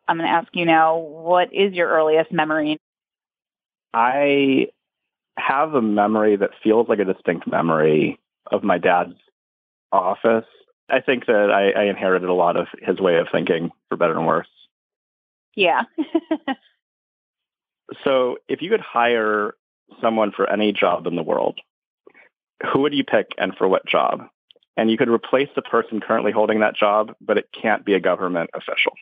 [0.08, 2.78] I'm going to ask you now what is your earliest memory?
[3.92, 4.68] I
[5.38, 8.18] have a memory that feels like a distinct memory
[8.50, 9.14] of my dad's
[9.92, 10.46] office.
[10.88, 14.16] I think that I, I inherited a lot of his way of thinking, for better
[14.16, 14.48] and worse.
[15.54, 15.82] Yeah.
[18.04, 19.54] So, if you could hire
[20.00, 21.60] someone for any job in the world,
[22.72, 24.22] who would you pick and for what job?
[24.76, 28.00] And you could replace the person currently holding that job, but it can't be a
[28.00, 28.92] government official.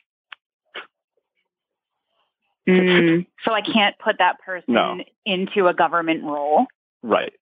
[2.67, 4.97] Mm, so I can't put that person No.
[5.25, 6.65] into a government role.
[7.03, 7.33] Right.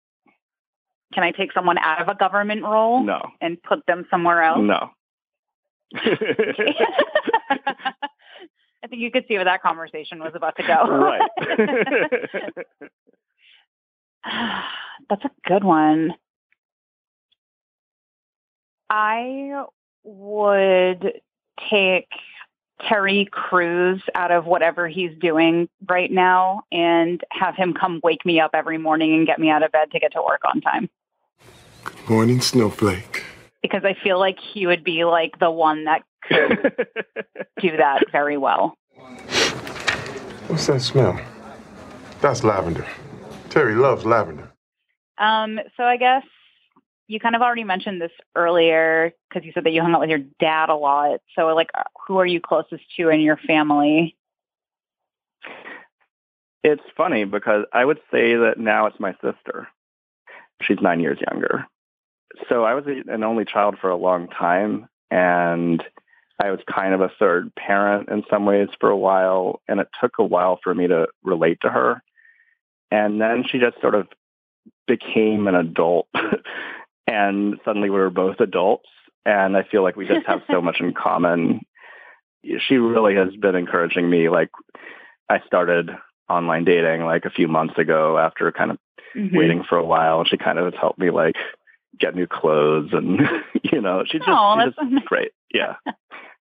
[1.13, 3.21] Can I take someone out of a government role No.
[3.39, 4.61] and put them somewhere else?
[4.61, 4.89] No.
[8.83, 10.87] I think you could see where that conversation was about to go.
[10.87, 11.21] right.
[15.09, 16.13] That's a good one.
[18.89, 19.65] I
[20.03, 21.21] would
[21.69, 22.07] take
[22.87, 28.39] Terry Crews out of whatever he's doing right now and have him come wake me
[28.39, 30.89] up every morning and get me out of bed to get to work on time.
[31.83, 33.23] Good Morning, Snowflake.
[33.61, 36.87] Because I feel like he would be like the one that could
[37.61, 38.77] do that very well.
[40.47, 41.19] What's that smell?
[42.21, 42.85] That's lavender.
[43.53, 44.51] Terry loves lavender.
[45.19, 46.23] Um, so I guess
[47.07, 50.09] you kind of already mentioned this earlier because you said that you hung out with
[50.09, 51.19] your dad a lot.
[51.35, 54.17] So, like, uh, who are you closest to in your family?
[56.63, 59.67] It's funny because I would say that now it's my sister.
[60.63, 61.67] She's nine years younger.
[62.49, 65.83] So I was an only child for a long time, and
[66.41, 69.89] I was kind of a third parent in some ways for a while, and it
[70.01, 72.01] took a while for me to relate to her.
[72.93, 74.07] And then she just sort of
[74.87, 76.07] became an adult,
[77.07, 78.87] and suddenly we were both adults,
[79.25, 81.61] and I feel like we just have so much in common.
[82.67, 84.29] She really has been encouraging me.
[84.29, 84.51] Like
[85.27, 85.89] I started
[86.29, 88.77] online dating like a few months ago after kind of
[89.15, 89.35] Mhm.
[89.37, 90.19] waiting for a while.
[90.19, 91.35] And she kind of has helped me like
[91.99, 93.19] get new clothes and
[93.71, 95.31] you know, she's just, Oh, she's just great.
[95.53, 95.75] Yeah.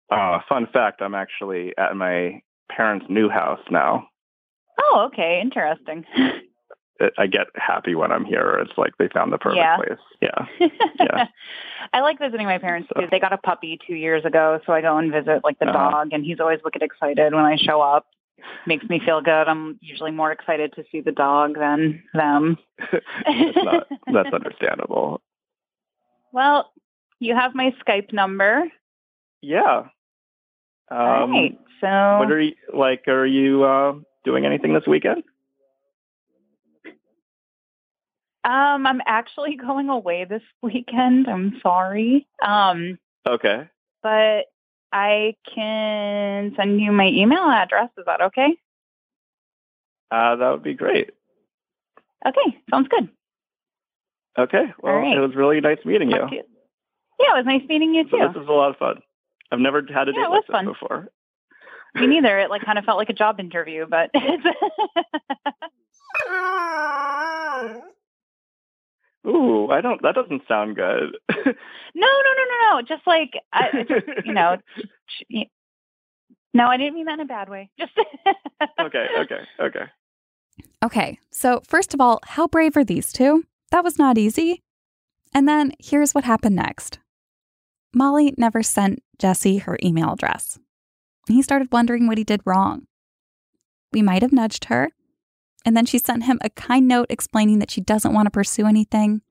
[0.10, 4.07] uh, fun fact, I'm actually at my parents' new house now.
[4.79, 6.05] Oh, okay, interesting.
[7.17, 8.57] I get happy when I'm here.
[8.59, 9.75] It's like they found the perfect Yeah.
[9.77, 9.99] place.
[10.21, 10.45] Yeah.
[10.99, 11.27] Yeah.
[11.93, 13.05] I like visiting my parents too.
[13.11, 15.91] They got a puppy two years ago, so I go and visit like the Uh-huh.
[15.91, 18.07] dog, and he's always looking excited when I show up.
[18.65, 19.47] Makes me feel good.
[19.47, 22.57] I'm usually more excited to see the dog than them.
[23.27, 25.21] It's not, that's understandable.
[26.31, 26.71] Well,
[27.19, 28.65] you have my Skype number.
[29.41, 29.83] Yeah.
[30.89, 31.57] Um, All right.
[31.81, 33.07] So What are you like?
[33.07, 33.93] Are you uh,
[34.27, 35.23] doing anything this weekend?
[38.43, 41.27] Um, I'm actually going away this weekend.
[41.27, 42.27] I'm sorry.
[42.45, 43.67] Um, Okay.
[44.03, 44.45] but
[44.93, 47.89] I can send you my email address.
[47.97, 48.55] Is that okay?
[50.11, 51.11] Uh, that would be great.
[52.25, 53.09] Okay, sounds good.
[54.39, 54.63] Okay.
[54.81, 55.17] Well, right.
[55.17, 56.17] it was really nice meeting you.
[56.32, 56.43] You-
[57.19, 58.28] Yeah, it was nice meeting you So too.
[58.28, 59.01] this was a lot of fun.
[59.51, 60.65] I've never had a Yeah, date like this fun.
[60.65, 61.09] before.
[61.95, 62.39] Me neither.
[62.39, 64.09] It like kind of felt like a job interview, but
[69.27, 70.01] Ooh, I don't.
[70.01, 71.17] That doesn't sound good.
[71.29, 71.51] no, no,
[71.95, 72.81] no, no, no.
[72.81, 74.57] Just like I, just, you know.
[76.53, 77.69] No, I didn't mean that in a bad way.
[77.77, 77.91] Just
[78.79, 79.05] okay.
[79.19, 79.41] Okay.
[79.59, 79.83] Okay.
[80.83, 83.43] Okay, so first of all, how brave are these two?
[83.69, 84.63] That was not easy.
[85.35, 86.97] And then here's what happened next
[87.93, 90.57] Molly never sent Jesse her email address.
[91.28, 92.88] He started wondering what he did wrong.
[93.91, 94.91] We might have nudged her,
[95.65, 98.65] And then she sent him a kind note explaining that she doesn't want to pursue
[98.65, 99.21] anything.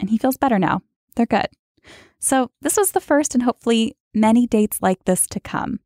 [0.00, 0.80] And he feels better now.
[1.16, 1.48] They're good.
[2.18, 5.80] So, this was the first and hopefully many dates like this to come.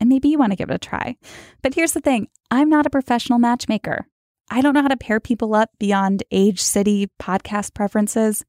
[0.00, 1.16] And maybe you want to give it a try.
[1.62, 4.06] But here's the thing I'm not a professional matchmaker.
[4.50, 8.44] I don't know how to pair people up beyond age, city, podcast preferences.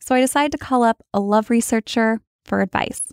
[0.00, 3.12] So I decided to call up a love researcher for advice.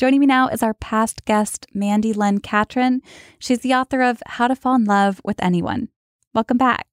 [0.00, 3.02] Joining me now is our past guest, Mandy Len Catron.
[3.38, 5.90] She's the author of How to Fall in Love with Anyone.
[6.32, 6.86] Welcome back.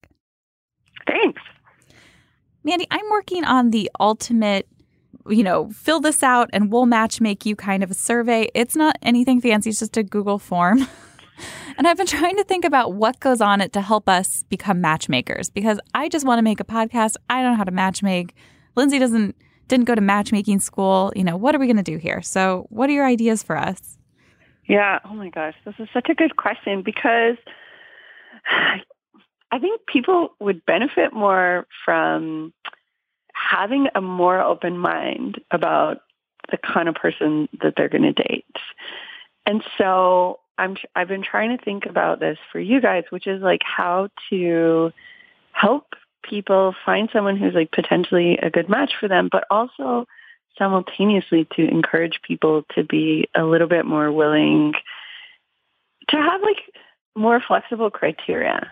[1.08, 1.42] Thanks.
[2.66, 4.68] Mandy, I'm working on the ultimate,
[5.26, 8.50] you know, fill this out and we'll match make you kind of a survey.
[8.54, 10.86] It's not anything fancy, it's just a Google form.
[11.78, 14.82] and I've been trying to think about what goes on it to help us become
[14.82, 17.16] matchmakers because I just want to make a podcast.
[17.30, 18.32] I don't know how to matchmake.
[18.76, 19.38] Lindsay doesn't
[19.68, 21.12] didn't go to matchmaking school.
[21.16, 22.22] You know, what are we going to do here?
[22.22, 23.98] So, what are your ideas for us?
[24.68, 25.00] Yeah.
[25.06, 27.38] Oh my gosh, this is such a good question because
[29.52, 32.54] I think people would benefit more from
[33.34, 36.00] having a more open mind about
[36.52, 38.46] the kind of person that they're going to date.
[39.46, 43.42] And so I'm I've been trying to think about this for you guys, which is
[43.42, 44.92] like how to
[45.52, 45.86] help
[46.24, 50.06] people find someone who's like potentially a good match for them, but also
[50.58, 54.74] simultaneously to encourage people to be a little bit more willing
[56.10, 56.58] to have like
[57.16, 58.72] more flexible criteria.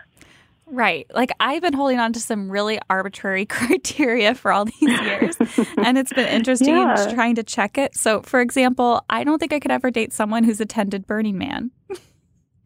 [0.68, 1.06] Right.
[1.14, 5.36] Like I've been holding on to some really arbitrary criteria for all these years.
[5.78, 7.12] and it's been interesting yeah.
[7.14, 7.94] trying to check it.
[7.94, 11.70] So, for example, I don't think I could ever date someone who's attended Burning Man.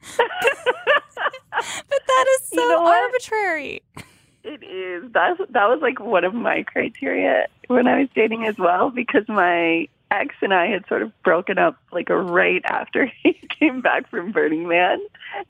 [0.16, 3.82] but that is so you know arbitrary.
[4.42, 5.12] It is.
[5.12, 9.28] That that was like one of my criteria when I was dating as well because
[9.28, 14.08] my ex and I had sort of broken up like right after he came back
[14.10, 14.98] from Burning Man.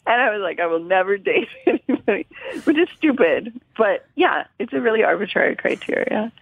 [0.06, 2.26] And I was like, I will never date anybody,
[2.64, 3.60] which is stupid.
[3.76, 6.32] But yeah, it's a really arbitrary criteria.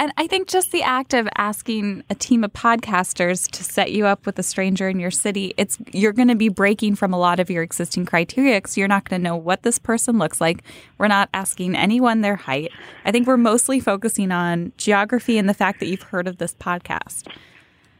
[0.00, 4.06] And I think just the act of asking a team of podcasters to set you
[4.06, 7.18] up with a stranger in your city, it's you're going to be breaking from a
[7.18, 10.40] lot of your existing criteria because you're not going to know what this person looks
[10.40, 10.62] like.
[10.96, 12.72] We're not asking anyone their height.
[13.04, 16.54] I think we're mostly focusing on geography and the fact that you've heard of this
[16.54, 17.26] podcast.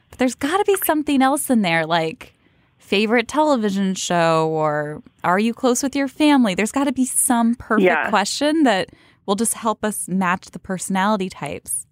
[0.09, 2.34] But there's got to be something else in there, like
[2.78, 6.55] favorite television show or are you close with your family?
[6.55, 8.09] There's got to be some perfect yeah.
[8.09, 8.88] question that
[9.26, 11.86] will just help us match the personality types.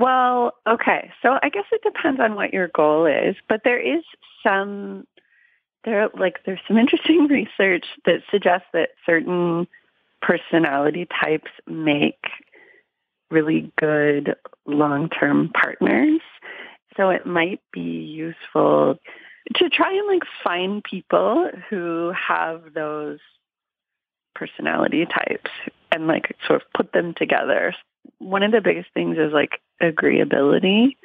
[0.00, 1.10] Well, okay.
[1.20, 4.02] So I guess it depends on what your goal is, but there is
[4.42, 5.06] some
[5.84, 9.68] there like there's some interesting research that suggests that certain
[10.22, 12.24] personality types make
[13.30, 14.36] really good
[14.66, 16.20] long-term partners.
[16.96, 18.98] So it might be useful
[19.56, 23.18] to try and like find people who have those
[24.34, 25.50] personality types
[25.92, 27.74] and like sort of put them together.
[28.18, 30.96] One of the biggest things is like agreeability.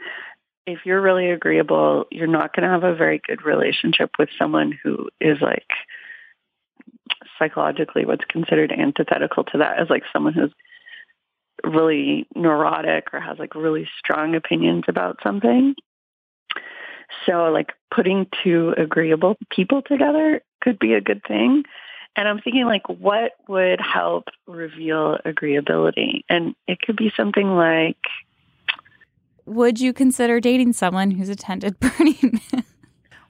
[0.68, 4.78] If you're really agreeable, you're not going to have a very good relationship with someone
[4.84, 5.68] who is like
[7.38, 10.52] psychologically what's considered antithetical to that is like someone who's
[11.64, 15.76] really neurotic or has like really strong opinions about something.
[17.26, 21.64] So like putting two agreeable people together could be a good thing.
[22.16, 26.24] And I'm thinking like what would help reveal agreeability?
[26.30, 27.98] And it could be something like
[29.46, 32.64] would you consider dating someone who's attended Burning Man?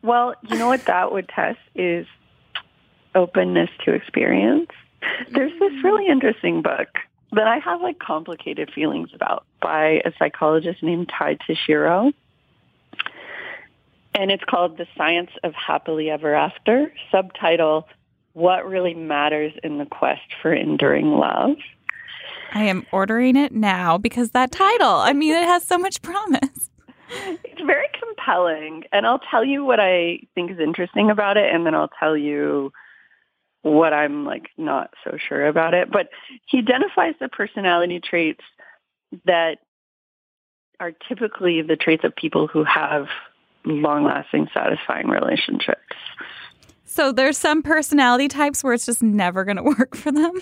[0.01, 2.07] well, you know what that would test is
[3.13, 4.69] openness to experience.
[5.31, 6.11] There's this really mm.
[6.11, 6.87] interesting book
[7.31, 12.13] that I have like complicated feelings about by a psychologist named Ty Tashiro.
[14.17, 17.87] And it's called The Science of Happily Ever After, subtitle,
[18.35, 21.55] What Really Matters in the Quest for Enduring Love.
[22.53, 26.69] I am ordering it now because that title, I mean, it has so much promise.
[27.43, 28.83] It's very compelling.
[28.91, 32.17] And I'll tell you what I think is interesting about it, and then I'll tell
[32.17, 32.73] you
[33.61, 35.91] what I'm like not so sure about it.
[35.91, 36.09] But
[36.47, 38.43] he identifies the personality traits
[39.25, 39.59] that
[40.79, 43.05] are typically the traits of people who have
[43.65, 45.79] long lasting, satisfying relationships.
[46.85, 50.33] So there's some personality types where it's just never going to work for them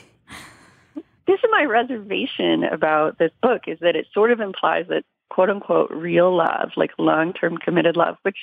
[1.28, 5.50] this is my reservation about this book is that it sort of implies that quote
[5.50, 8.38] unquote real love, like long term committed love, which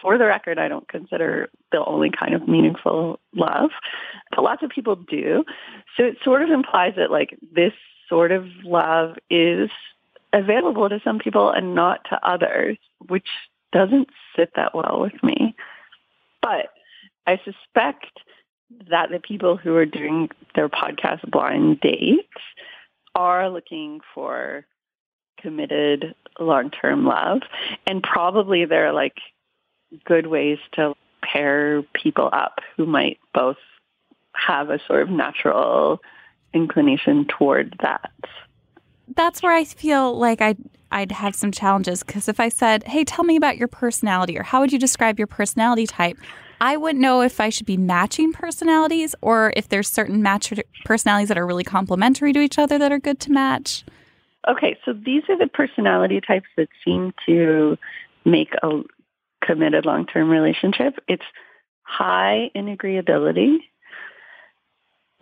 [0.00, 3.70] for the record, I don't consider the only kind of meaningful love,
[4.30, 5.44] but lots of people do.
[5.96, 7.72] So it sort of implies that like this
[8.08, 9.70] sort of love is
[10.32, 12.76] available to some people and not to others,
[13.06, 13.28] which
[13.72, 15.54] doesn't sit that well with me.
[16.42, 16.70] But
[17.26, 18.06] I suspect
[18.90, 22.28] that the people who are doing their podcast blind dates
[23.14, 24.66] are looking for
[25.40, 27.42] committed long-term love
[27.86, 29.18] and probably there are like
[30.04, 33.56] good ways to pair people up who might both
[34.34, 36.00] have a sort of natural
[36.52, 38.10] inclination toward that.
[39.14, 40.58] That's where I feel like I'd
[40.90, 44.44] I'd have some challenges because if I said, "Hey, tell me about your personality," or
[44.44, 46.16] "How would you describe your personality type?"
[46.60, 50.52] I wouldn't know if I should be matching personalities or if there's certain match
[50.84, 53.84] personalities that are really complementary to each other that are good to match.
[54.48, 57.78] Okay, so these are the personality types that seem to
[58.24, 58.82] make a
[59.42, 60.98] committed long-term relationship.
[61.08, 61.24] It's
[61.82, 63.58] high in agreeability,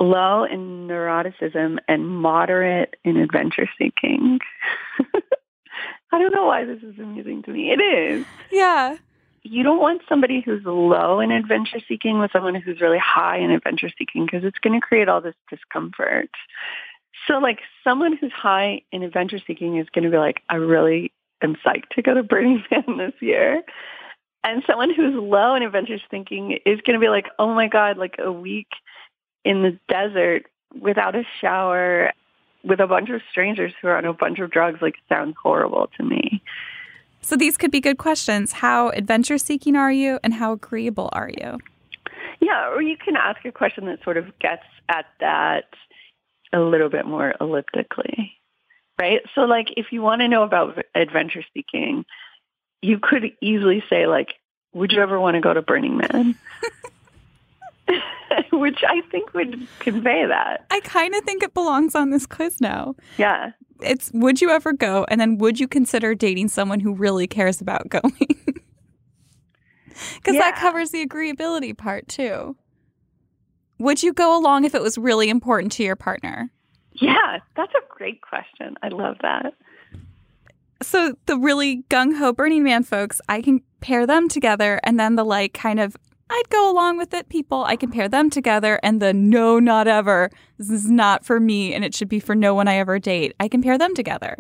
[0.01, 4.41] low in neuroticism, and moderate in adventure seeking.
[6.13, 7.71] I don't know why this is amusing to me.
[7.71, 8.27] It is.
[8.51, 8.97] Yeah.
[9.45, 13.51] You don't want somebody who's low in adventure seeking with someone who's really high in
[13.51, 16.31] adventure seeking because it's going to create all this discomfort.
[17.27, 21.13] So like someone who's high in adventure seeking is going to be like, I really
[21.43, 23.63] am psyched to go to Burning Man this year.
[24.45, 27.97] And someone who's low in adventure seeking is going to be like, oh my God,
[27.97, 28.69] like a week
[29.45, 30.47] in the desert
[30.81, 32.13] without a shower
[32.65, 35.91] with a bunch of strangers who are on a bunch of drugs like sounds horrible
[35.97, 36.43] to me.
[37.23, 38.53] So these could be good questions.
[38.53, 41.59] How adventure seeking are you and how agreeable are you?
[42.41, 45.67] Yeah, or you can ask a question that sort of gets at that
[46.53, 48.33] a little bit more elliptically.
[49.01, 49.21] Right?
[49.35, 52.05] So like if you want to know about adventure seeking,
[52.83, 54.35] you could easily say like,
[54.75, 56.37] would you ever want to go to Burning Man?
[58.53, 60.67] Which I think would convey that.
[60.71, 62.95] I kind of think it belongs on this quiz now.
[63.19, 63.53] Yeah.
[63.81, 67.61] It's would you ever go and then would you consider dating someone who really cares
[67.61, 68.13] about going?
[70.17, 70.41] Because yeah.
[70.41, 72.57] that covers the agreeability part too.
[73.79, 76.51] Would you go along if it was really important to your partner?
[76.95, 78.77] Yeah, that's a great question.
[78.83, 79.55] I love that.
[80.83, 85.17] So the really gung ho Burning Man folks, I can pair them together, and then
[85.17, 85.97] the like kind of
[86.33, 90.31] I'd go along with it people, I compare them together, and the no, not ever,
[90.57, 93.35] this is not for me, and it should be for no one I ever date.
[93.39, 94.39] I compare them together.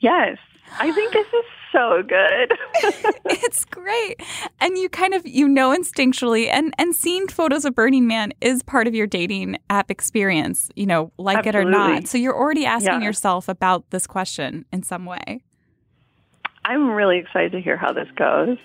[0.00, 0.36] Yes,
[0.78, 2.52] I think this is so good.
[3.24, 4.20] it's great.
[4.60, 8.62] And you kind of you know instinctually and and seeing photos of Burning Man is
[8.62, 11.60] part of your dating app experience, you know, like Absolutely.
[11.60, 12.06] it or not.
[12.08, 13.06] So you're already asking yeah.
[13.06, 15.40] yourself about this question in some way.
[16.66, 18.58] I'm really excited to hear how this goes.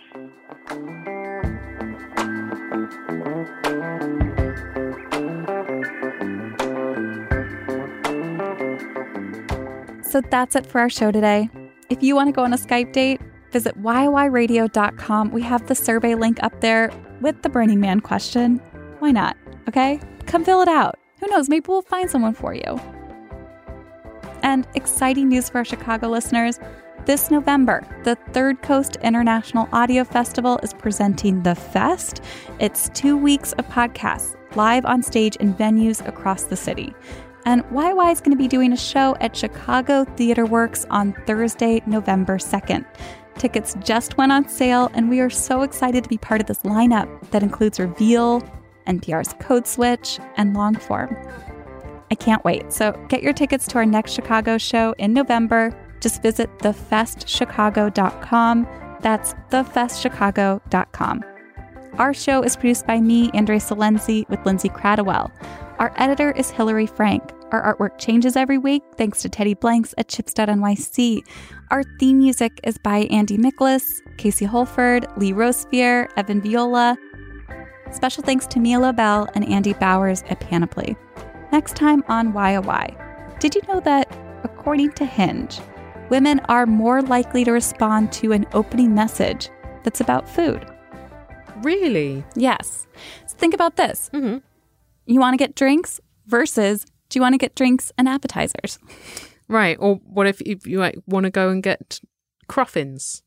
[10.11, 11.49] So that's it for our show today.
[11.89, 15.31] If you want to go on a Skype date, visit yyradio.com.
[15.31, 16.91] We have the survey link up there
[17.21, 18.57] with the Burning Man question.
[18.99, 19.37] Why not?
[19.67, 19.99] Okay?
[20.25, 20.99] Come fill it out.
[21.19, 21.49] Who knows?
[21.49, 22.79] Maybe we'll find someone for you.
[24.43, 26.59] And exciting news for our Chicago listeners.
[27.07, 32.21] This November, the Third Coast International Audio Festival is presenting The Fest.
[32.59, 36.93] It's two weeks of podcasts live on stage in venues across the city.
[37.47, 41.81] And YY is going to be doing a show at Chicago Theater Works on Thursday,
[41.87, 42.85] November 2nd.
[43.35, 46.59] Tickets just went on sale, and we are so excited to be part of this
[46.59, 48.41] lineup that includes Reveal,
[48.85, 51.17] NPR's Code Switch, and Longform.
[52.11, 52.71] I can't wait.
[52.71, 58.67] So get your tickets to our next Chicago show in November just visit thefestchicago.com.
[59.01, 61.25] That's thefestchicago.com.
[61.97, 65.29] Our show is produced by me, Andrea Silenzi, with Lindsay Kratochwill.
[65.79, 67.21] Our editor is Hillary Frank.
[67.51, 71.19] Our artwork changes every week thanks to Teddy Blanks at Chips.nyc.
[71.69, 76.97] Our theme music is by Andy Miklas, Casey Holford, Lee Rosefier, Evan Viola.
[77.91, 80.95] Special thanks to Mia Lobel and Andy Bowers at Panoply.
[81.51, 82.95] Next time on Why Why.
[83.39, 84.09] Did you know that,
[84.43, 85.59] according to Hinge,
[86.11, 89.49] women are more likely to respond to an opening message
[89.83, 90.69] that's about food.
[91.63, 92.23] Really?
[92.35, 92.85] Yes.
[93.25, 94.11] So think about this.
[94.13, 94.39] Mm-hmm.
[95.05, 98.77] You want to get drinks versus do you want to get drinks and appetizers?
[99.47, 99.77] Right.
[99.79, 101.99] Or what if, if you like, want to go and get
[102.47, 103.21] cruffins?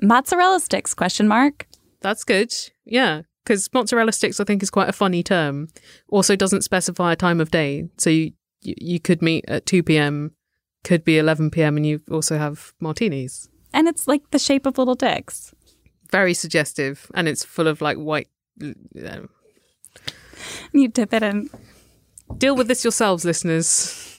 [0.00, 1.66] Mozzarella sticks, question mark.
[2.00, 2.52] That's good.
[2.84, 3.22] Yeah.
[3.44, 5.68] Because mozzarella sticks, I think, is quite a funny term.
[6.10, 7.88] Also doesn't specify a time of day.
[7.96, 10.32] So you, you, you could meet at 2 p.m
[10.84, 11.76] could be 11 p.m.
[11.76, 13.48] and you also have martinis.
[13.72, 15.54] And it's like the shape of little dicks.
[16.10, 17.10] Very suggestive.
[17.14, 18.28] And it's full of like white.
[18.58, 18.74] You,
[20.72, 21.50] you dip it in.
[22.36, 24.17] Deal with this yourselves, listeners.